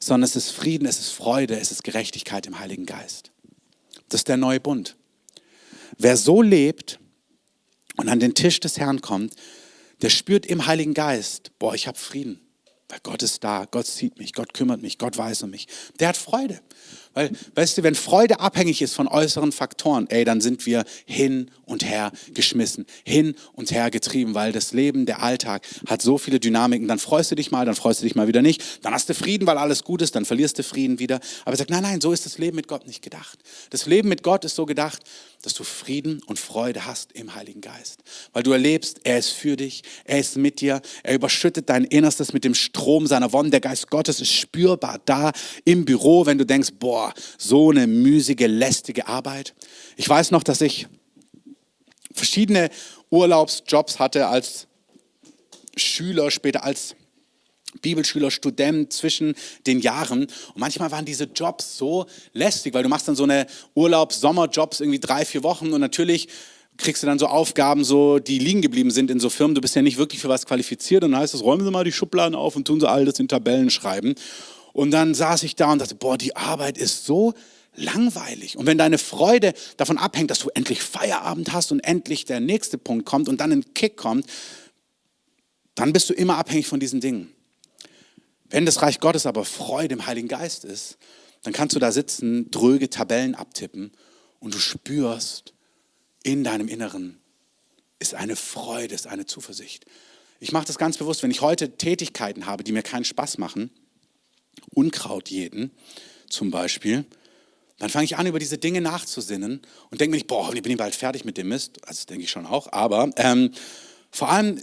[0.02, 3.30] sondern es ist Frieden, es ist Freude, es ist Gerechtigkeit im Heiligen Geist.
[4.08, 4.96] Das ist der neue Bund.
[5.98, 6.98] Wer so lebt
[7.96, 9.34] und an den Tisch des Herrn kommt,
[10.02, 12.40] der spürt im Heiligen Geist, boah, ich habe Frieden,
[12.88, 15.68] weil Gott ist da, Gott sieht mich, Gott kümmert mich, Gott weiß um mich.
[15.98, 16.60] Der hat Freude.
[17.12, 21.50] Weil, weißt du, wenn Freude abhängig ist von äußeren Faktoren, ey, dann sind wir hin
[21.66, 26.38] und her geschmissen, hin und her getrieben, weil das Leben, der Alltag hat so viele
[26.38, 26.86] Dynamiken.
[26.86, 28.84] Dann freust du dich mal, dann freust du dich mal wieder nicht.
[28.84, 31.20] Dann hast du Frieden, weil alles gut ist, dann verlierst du Frieden wieder.
[31.44, 33.40] Aber er sagt, nein, nein, so ist das Leben mit Gott nicht gedacht.
[33.70, 35.02] Das Leben mit Gott ist so gedacht,
[35.42, 38.02] dass du Frieden und Freude hast im Heiligen Geist.
[38.32, 42.32] Weil du erlebst, er ist für dich, er ist mit dir, er überschüttet dein Innerstes
[42.32, 43.50] mit dem Strom seiner Wonne.
[43.50, 45.32] Der Geist Gottes ist spürbar da
[45.64, 49.54] im Büro, wenn du denkst, boah, so eine müßige, lästige Arbeit.
[49.96, 50.86] Ich weiß noch, dass ich
[52.12, 52.70] verschiedene
[53.10, 54.66] Urlaubsjobs hatte als
[55.76, 56.94] Schüler, später als
[57.82, 59.34] Bibelschüler, Student zwischen
[59.66, 60.22] den Jahren.
[60.24, 65.00] Und manchmal waren diese Jobs so lästig, weil du machst dann so eine Urlaubs-Sommerjobs irgendwie
[65.00, 66.28] drei, vier Wochen und natürlich
[66.80, 69.54] kriegst du dann so Aufgaben, so, die liegen geblieben sind in so Firmen.
[69.54, 71.04] Du bist ja nicht wirklich für was qualifiziert.
[71.04, 73.18] Und dann heißt es, räumen Sie mal die Schubladen auf und tun Sie all das
[73.18, 74.14] in Tabellen schreiben.
[74.72, 77.34] Und dann saß ich da und dachte, boah, die Arbeit ist so
[77.76, 78.56] langweilig.
[78.56, 82.78] Und wenn deine Freude davon abhängt, dass du endlich Feierabend hast und endlich der nächste
[82.78, 84.26] Punkt kommt und dann ein Kick kommt,
[85.74, 87.32] dann bist du immer abhängig von diesen Dingen.
[88.50, 90.98] Wenn das Reich Gottes aber Freude im Heiligen Geist ist,
[91.42, 93.92] dann kannst du da sitzen, dröge Tabellen abtippen
[94.40, 95.54] und du spürst
[96.22, 97.20] in deinem Inneren
[97.98, 99.84] ist eine Freude, ist eine Zuversicht.
[100.40, 103.70] Ich mache das ganz bewusst, wenn ich heute Tätigkeiten habe, die mir keinen Spaß machen,
[104.74, 105.70] Unkraut jeden
[106.28, 107.04] zum Beispiel,
[107.78, 110.76] dann fange ich an, über diese Dinge nachzusinnen und denke mir nicht, boah, ich bin
[110.76, 111.78] bald fertig mit dem Mist.
[111.82, 112.72] Also das denke ich schon auch.
[112.72, 113.52] Aber ähm,
[114.10, 114.60] vor allem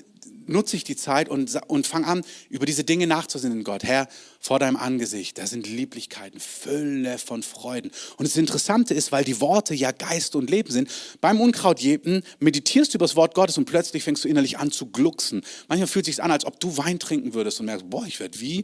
[0.50, 3.84] nutze ich die Zeit und, und fange an, über diese Dinge nachzusinnen, Gott.
[3.84, 4.08] Herr,
[4.40, 7.92] vor deinem Angesicht, da sind Lieblichkeiten, Fülle von Freuden.
[8.18, 10.90] Und das Interessante ist, weil die Worte ja Geist und Leben sind,
[11.22, 14.88] beim Unkrautjäten meditierst du über das Wort Gottes und plötzlich fängst du innerlich an zu
[14.88, 15.42] glucksen.
[15.68, 18.20] Manchmal fühlt es sich an, als ob du Wein trinken würdest und merkst, boah, ich
[18.20, 18.64] werde wie,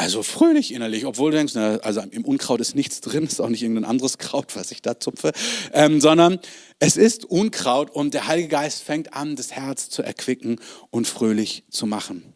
[0.00, 3.50] also fröhlich innerlich, obwohl du denkst, na, also im Unkraut ist nichts drin, ist auch
[3.50, 5.32] nicht irgendein anderes Kraut, was ich da zupfe,
[5.74, 6.40] ähm, sondern
[6.78, 11.64] es ist Unkraut und der Heilige Geist fängt an, das Herz zu erquicken und fröhlich
[11.68, 12.32] zu machen.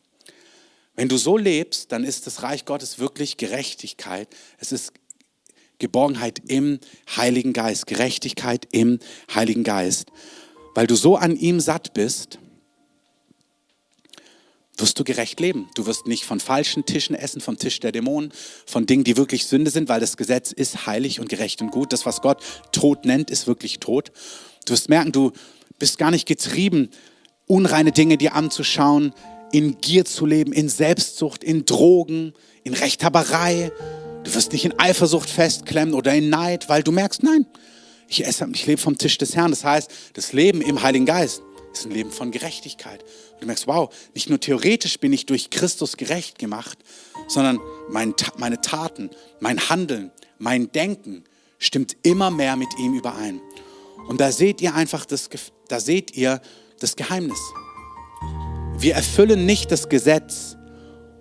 [0.94, 4.28] Wenn du so lebst, dann ist das Reich Gottes wirklich Gerechtigkeit.
[4.58, 4.92] Es ist
[5.78, 6.80] Geborgenheit im
[7.16, 8.98] Heiligen Geist, Gerechtigkeit im
[9.34, 10.08] Heiligen Geist.
[10.74, 12.38] Weil du so an ihm satt bist,
[14.76, 15.68] wirst du gerecht leben.
[15.74, 18.32] Du wirst nicht von falschen Tischen essen, vom Tisch der Dämonen,
[18.66, 21.92] von Dingen, die wirklich Sünde sind, weil das Gesetz ist heilig und gerecht und gut.
[21.92, 24.10] Das, was Gott Tod nennt, ist wirklich tot.
[24.66, 25.32] Du wirst merken, du
[25.78, 26.90] bist gar nicht getrieben,
[27.46, 29.12] unreine Dinge dir anzuschauen,
[29.52, 32.32] in Gier zu leben, in Selbstsucht, in Drogen,
[32.64, 33.70] in Rechthaberei.
[34.24, 37.46] Du wirst nicht in Eifersucht festklemmen oder in Neid, weil du merkst, nein,
[38.08, 39.50] ich esse, ich lebe vom Tisch des Herrn.
[39.50, 41.42] Das heißt, das Leben im Heiligen Geist
[41.78, 43.02] ist ein Leben von Gerechtigkeit.
[43.32, 46.78] Und du merkst, wow, nicht nur theoretisch bin ich durch Christus gerecht gemacht,
[47.28, 49.10] sondern mein, meine Taten,
[49.40, 51.24] mein Handeln, mein Denken
[51.58, 53.40] stimmt immer mehr mit ihm überein.
[54.08, 55.28] Und da seht ihr einfach das,
[55.68, 56.40] da seht ihr
[56.78, 57.38] das Geheimnis.
[58.76, 60.56] Wir erfüllen nicht das Gesetz,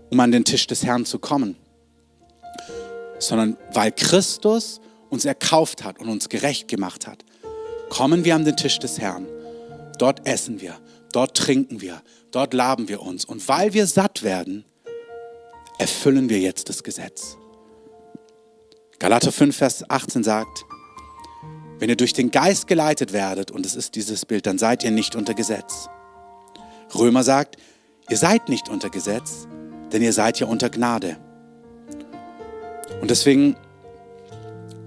[0.10, 1.56] um an den Tisch des Herrn zu kommen,
[3.20, 7.24] sondern weil Christus uns erkauft hat und uns gerecht gemacht hat,
[7.90, 9.28] kommen wir an den Tisch des Herrn.
[9.98, 10.80] Dort essen wir,
[11.12, 13.26] dort trinken wir, dort laben wir uns.
[13.26, 14.66] Und weil wir satt werden,
[15.78, 17.38] erfüllen wir jetzt das Gesetz.
[19.00, 20.66] Galater 5, Vers 18 sagt,
[21.80, 24.92] wenn ihr durch den Geist geleitet werdet, und es ist dieses Bild, dann seid ihr
[24.92, 25.90] nicht unter Gesetz.
[26.96, 27.58] Römer sagt,
[28.10, 29.48] ihr seid nicht unter Gesetz,
[29.92, 31.18] denn ihr seid ja unter Gnade.
[33.02, 33.58] Und deswegen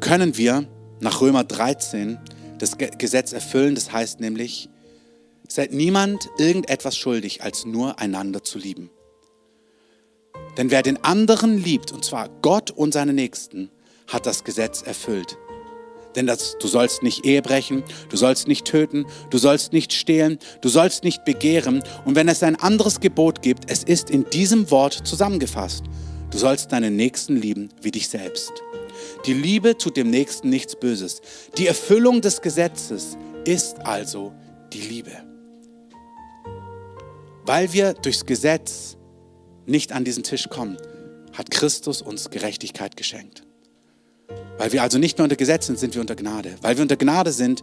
[0.00, 0.66] können wir
[1.00, 2.18] nach Römer 13
[2.58, 3.74] das Gesetz erfüllen.
[3.74, 4.70] Das heißt nämlich,
[5.52, 8.90] seid niemand irgendetwas schuldig, als nur einander zu lieben.
[10.56, 13.70] Denn wer den anderen liebt, und zwar Gott und seine Nächsten,
[14.06, 15.36] hat das Gesetz erfüllt.
[16.14, 20.38] Denn das, du sollst nicht Ehe brechen, du sollst nicht töten, du sollst nicht stehlen,
[20.62, 21.84] du sollst nicht begehren.
[22.06, 25.84] Und wenn es ein anderes Gebot gibt, es ist in diesem Wort zusammengefasst.
[26.30, 28.52] Du sollst deinen Nächsten lieben wie dich selbst.
[29.26, 31.20] Die Liebe tut dem Nächsten nichts Böses.
[31.58, 34.32] Die Erfüllung des Gesetzes ist also
[34.72, 35.25] die Liebe.
[37.46, 38.96] Weil wir durchs Gesetz
[39.66, 40.76] nicht an diesen Tisch kommen,
[41.32, 43.44] hat Christus uns Gerechtigkeit geschenkt.
[44.58, 46.56] Weil wir also nicht mehr unter Gesetz sind, sind wir unter Gnade.
[46.60, 47.62] Weil wir unter Gnade sind,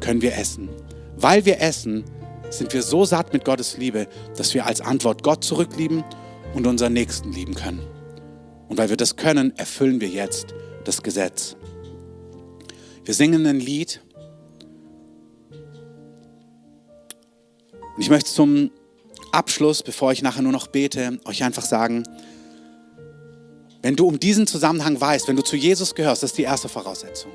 [0.00, 0.70] können wir essen.
[1.16, 2.04] Weil wir essen,
[2.50, 6.02] sind wir so satt mit Gottes Liebe, dass wir als Antwort Gott zurücklieben
[6.54, 7.80] und unseren Nächsten lieben können.
[8.68, 11.56] Und weil wir das können, erfüllen wir jetzt das Gesetz.
[13.04, 14.00] Wir singen ein Lied.
[17.96, 18.70] Und ich möchte zum
[19.34, 22.04] Abschluss, bevor ich nachher nur noch bete, euch einfach sagen,
[23.82, 26.70] wenn du um diesen Zusammenhang weißt, wenn du zu Jesus gehörst, das ist die erste
[26.70, 27.32] Voraussetzung.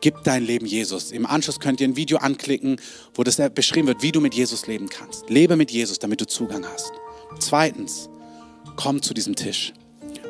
[0.00, 1.10] Gib dein Leben Jesus.
[1.10, 2.80] Im Anschluss könnt ihr ein Video anklicken,
[3.14, 5.28] wo das beschrieben wird, wie du mit Jesus leben kannst.
[5.30, 6.92] Lebe mit Jesus, damit du Zugang hast.
[7.40, 8.08] Zweitens,
[8.76, 9.72] komm zu diesem Tisch.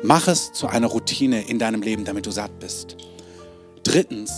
[0.01, 2.95] Mach es zu einer Routine in deinem Leben, damit du satt bist.
[3.83, 4.31] Drittens,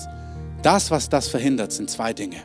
[0.63, 2.43] das, was das verhindert, sind zwei Dinge.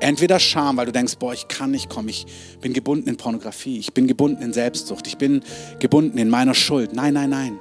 [0.00, 2.26] Entweder Scham, weil du denkst, boah, ich kann nicht kommen, ich
[2.60, 5.42] bin gebunden in Pornografie, ich bin gebunden in Selbstsucht, ich bin
[5.78, 6.94] gebunden in meiner Schuld.
[6.94, 7.58] Nein, nein, nein.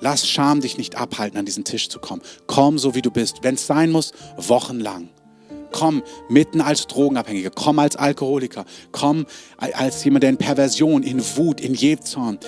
[0.00, 2.22] Lass Scham dich nicht abhalten, an diesen Tisch zu kommen.
[2.46, 3.38] Komm so, wie du bist.
[3.42, 5.08] Wenn es sein muss, wochenlang.
[5.72, 9.26] Komm mitten als Drogenabhängiger, komm als Alkoholiker, komm
[9.56, 12.38] als jemand, der in Perversion, in Wut, in Jebzorn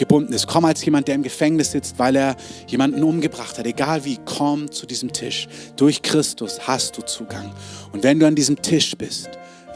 [0.00, 0.48] gebunden ist.
[0.48, 2.36] Komm als jemand, der im Gefängnis sitzt, weil er
[2.66, 3.66] jemanden umgebracht hat.
[3.66, 5.46] Egal wie, komm zu diesem Tisch.
[5.76, 7.54] Durch Christus hast du Zugang.
[7.92, 9.30] Und wenn du an diesem Tisch bist,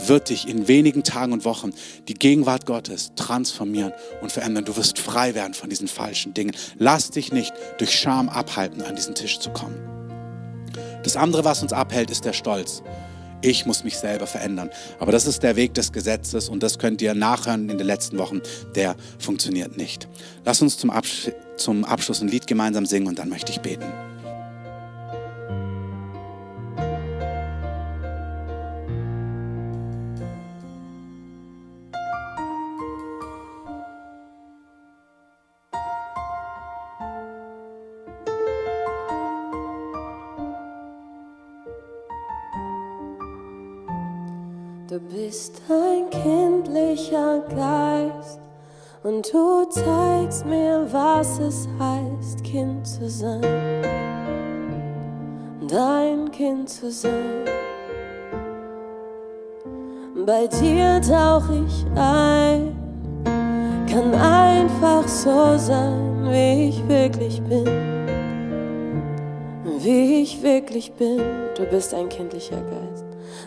[0.07, 1.71] wird dich in wenigen Tagen und Wochen
[2.09, 4.65] die Gegenwart Gottes transformieren und verändern.
[4.65, 6.57] Du wirst frei werden von diesen falschen Dingen.
[6.79, 9.77] Lass dich nicht durch Scham abhalten, an diesen Tisch zu kommen.
[11.05, 12.83] Das andere, was uns abhält, ist der Stolz.
[13.45, 14.71] Ich muss mich selber verändern.
[14.99, 18.17] Aber das ist der Weg des Gesetzes und das könnt ihr nachhören in den letzten
[18.17, 18.41] Wochen.
[18.75, 20.09] Der funktioniert nicht.
[20.47, 23.85] Lass uns zum, Absch zum Abschluss ein Lied gemeinsam singen und dann möchte ich beten.
[45.35, 48.39] Bist ein kindlicher Geist
[49.03, 53.43] und du zeigst mir, was es heißt, Kind zu sein.
[55.69, 57.49] Dein Kind zu sein.
[60.25, 62.77] Bei dir tauch ich ein,
[63.91, 67.67] kann einfach so sein, wie ich wirklich bin.
[69.81, 71.21] Wie ich wirklich bin,
[71.57, 73.04] du bist ein kindlicher Geist.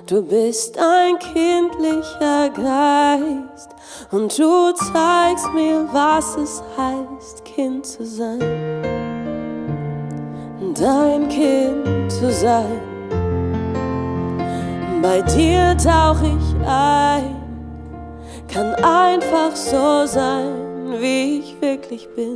[0.08, 3.70] Du bist ein kindlicher Geist
[4.12, 8.40] und du zeigst mir, was es heißt, Kind zu sein.
[10.74, 12.82] Dein Kind zu sein.
[15.02, 17.36] Bei dir tauch ich ein,
[18.48, 22.34] kann einfach so sein, wie ich wirklich bin.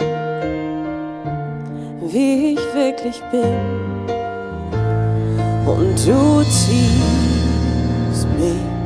[2.02, 4.02] Wie ich wirklich bin.
[5.66, 7.21] Und du ziehst
[8.42, 8.82] mich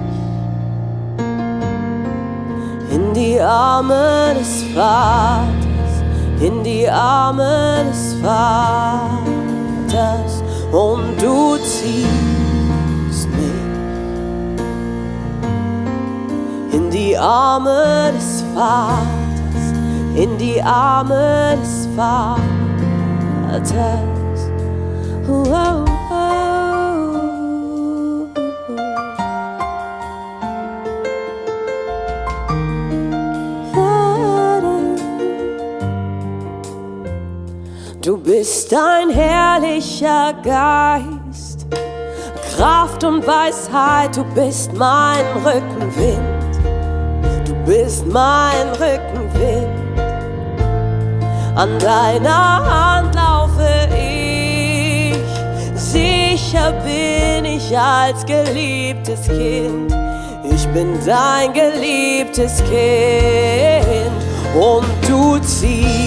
[2.92, 6.04] in die Arme des Vaters,
[6.40, 9.22] in die Arme des Vaters.
[10.72, 13.66] Und du ziehst mich
[16.74, 19.74] in die Arme des Vaters,
[20.16, 22.42] in die Arme des Vaters.
[25.28, 25.85] Oh,
[38.66, 38.72] oh.
[38.72, 41.68] Du bist ein herrlicher Geist,
[42.56, 46.60] Kraft und Weisheit, du bist mein Rückenwind,
[47.48, 50.00] du bist mein Rückenwind.
[51.56, 55.16] An deiner Hand laufe ich,
[55.80, 59.96] sicher bin ich als geliebtes Kind.
[60.44, 64.12] Ich bin dein geliebtes Kind
[64.56, 66.05] und du ziehst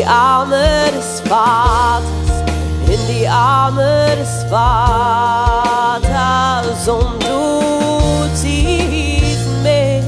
[0.00, 2.32] die Arme des Vaters,
[2.86, 6.00] in die Arme des Vaters
[6.88, 10.04] und du ziehst mich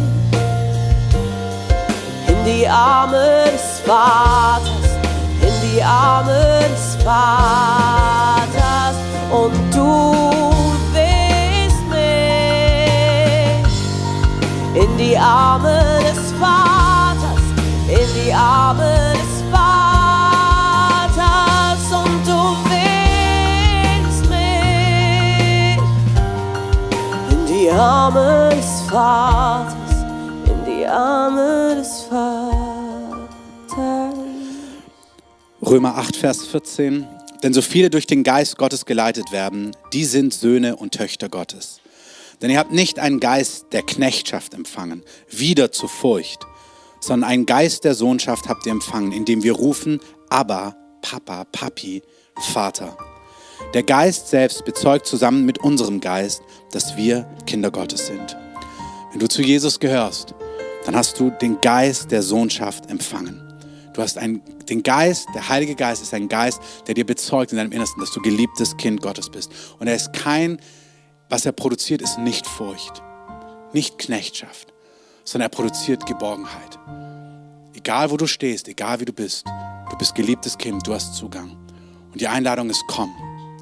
[2.26, 4.96] in die Arme des Vaters,
[5.42, 8.96] in die Arme des Vaters
[9.30, 10.14] und du
[10.94, 13.68] bist mich
[14.74, 16.91] in die Arme des Vaters,
[18.02, 19.32] in die Arme des
[27.72, 29.74] Arme des Vaters,
[30.44, 32.54] in die Arme des Vaters.
[35.64, 37.06] Römer 8, Vers 14.
[37.42, 41.80] Denn so viele durch den Geist Gottes geleitet werden, die sind Söhne und Töchter Gottes.
[42.40, 46.46] Denn ihr habt nicht einen Geist der Knechtschaft empfangen, wieder zur Furcht,
[47.02, 50.00] sondern einen Geist der Sohnschaft habt ihr empfangen, indem wir rufen,
[50.30, 52.02] aber Papa, Papi,
[52.52, 52.96] Vater.
[53.74, 58.36] Der Geist selbst bezeugt zusammen mit unserem Geist, dass wir Kinder Gottes sind.
[59.10, 60.34] Wenn du zu Jesus gehörst,
[60.86, 63.40] dann hast du den Geist der Sohnschaft empfangen.
[63.94, 67.58] Du hast einen, den Geist, der Heilige Geist ist ein Geist, der dir bezeugt in
[67.58, 69.52] deinem Innersten, dass du geliebtes Kind Gottes bist.
[69.78, 70.58] Und er ist kein,
[71.28, 73.02] was er produziert, ist nicht Furcht,
[73.72, 74.71] nicht Knechtschaft,
[75.24, 76.78] sondern er produziert Geborgenheit.
[77.74, 79.44] Egal wo du stehst, egal wie du bist,
[79.90, 81.56] du bist geliebtes Kind, du hast Zugang.
[82.12, 83.10] Und die Einladung ist, komm.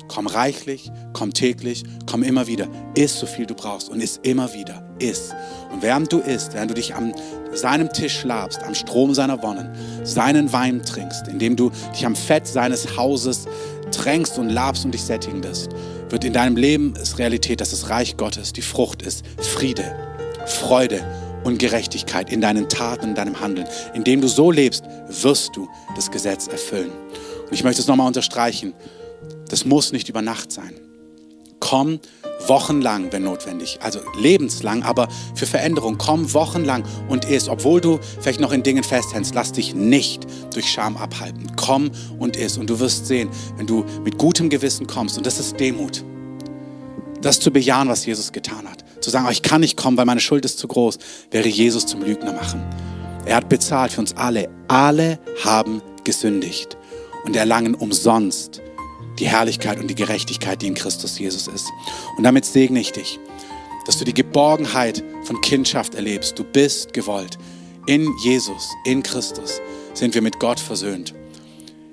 [0.08, 2.66] Komm reichlich, komm täglich, komm immer wieder.
[2.96, 4.84] Iss so viel du brauchst und iss immer wieder.
[4.98, 5.32] Iss.
[5.72, 7.14] Und während du isst, während du dich an
[7.52, 9.70] seinem Tisch labst, am Strom seiner Wonnen,
[10.02, 13.46] seinen Wein trinkst, indem du dich am Fett seines Hauses
[13.92, 15.70] tränkst und labst und dich sättigen wirst,
[16.08, 19.24] wird in deinem Leben es Realität, dass das Reich Gottes die Frucht ist.
[19.38, 19.94] Friede,
[20.46, 21.04] Freude
[21.45, 23.66] und Gerechtigkeit in deinen Taten, in deinem Handeln.
[23.95, 26.91] Indem du so lebst, wirst du das Gesetz erfüllen.
[27.47, 28.74] Und ich möchte es nochmal unterstreichen.
[29.49, 30.74] Das muss nicht über Nacht sein.
[31.59, 32.01] Komm
[32.47, 35.99] wochenlang, wenn notwendig, also lebenslang, aber für Veränderung.
[35.99, 40.70] Komm wochenlang und iss, obwohl du vielleicht noch in Dingen festhältst, lass dich nicht durch
[40.70, 41.53] Scham abhalten.
[41.57, 45.38] Komm und iss und du wirst sehen, wenn du mit gutem Gewissen kommst, und das
[45.38, 46.03] ist Demut,
[47.20, 48.80] das zu bejahen, was Jesus getan hat.
[49.01, 50.98] Zu sagen, oh, ich kann nicht kommen, weil meine Schuld ist zu groß,
[51.30, 52.62] wäre Jesus zum Lügner machen.
[53.24, 54.48] Er hat bezahlt für uns alle.
[54.68, 56.76] Alle haben gesündigt
[57.24, 58.61] und erlangen umsonst
[59.18, 61.66] die Herrlichkeit und die Gerechtigkeit, die in Christus Jesus ist.
[62.16, 63.18] Und damit segne ich dich,
[63.86, 66.38] dass du die Geborgenheit von Kindschaft erlebst.
[66.38, 67.38] Du bist gewollt.
[67.86, 69.61] In Jesus, in Christus
[69.94, 71.14] sind wir mit Gott versöhnt.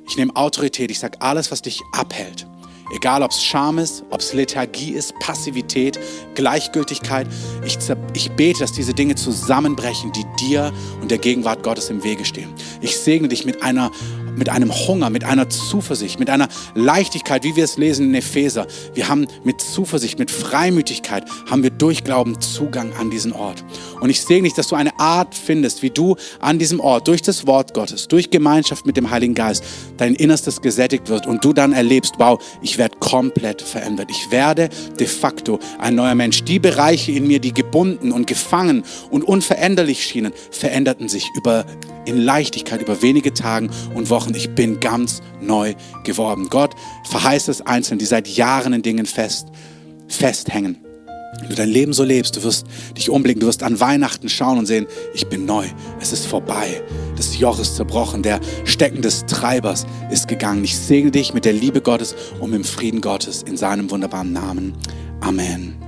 [0.08, 2.48] Ich nehme Autorität, ich sage alles, was dich abhält.
[2.94, 6.00] Egal, ob es Scham ist, ob es Lethargie ist, Passivität,
[6.36, 7.28] Gleichgültigkeit.
[7.66, 7.78] Ich,
[8.14, 10.72] ich bete, dass diese Dinge zusammenbrechen, die dir
[11.02, 12.54] und der Gegenwart Gottes im Wege stehen.
[12.82, 13.92] Ich segne dich mit einer
[14.38, 18.68] mit einem Hunger, mit einer Zuversicht, mit einer Leichtigkeit, wie wir es lesen in Epheser.
[18.94, 23.64] Wir haben mit Zuversicht, mit Freimütigkeit, haben wir durch Glauben Zugang an diesen Ort.
[24.00, 27.22] Und ich sehe nicht, dass du eine Art findest, wie du an diesem Ort, durch
[27.22, 29.64] das Wort Gottes, durch Gemeinschaft mit dem Heiligen Geist,
[29.98, 34.10] dein Innerstes gesättigt wird und du dann erlebst, wow, ich werde komplett verändert.
[34.12, 34.70] Ich werde
[35.00, 36.44] de facto ein neuer Mensch.
[36.44, 41.66] Die Bereiche in mir, die gebunden und gefangen und unveränderlich schienen, veränderten sich über
[42.08, 44.27] in Leichtigkeit über wenige Tage und Wochen.
[44.36, 45.74] Ich bin ganz neu
[46.04, 46.48] geworden.
[46.50, 46.76] Gott
[47.10, 49.48] verheißt es Einzelnen, die seit Jahren in Dingen fest,
[50.08, 50.78] festhängen.
[51.40, 52.66] Wenn du dein Leben so lebst, du wirst
[52.98, 55.68] dich umblicken, du wirst an Weihnachten schauen und sehen, ich bin neu,
[56.00, 56.82] es ist vorbei.
[57.16, 60.64] Das Joch ist zerbrochen, der Stecken des Treibers ist gegangen.
[60.64, 64.34] Ich segne dich mit der Liebe Gottes und mit dem Frieden Gottes in seinem wunderbaren
[64.34, 64.74] Namen.
[65.22, 65.87] Amen.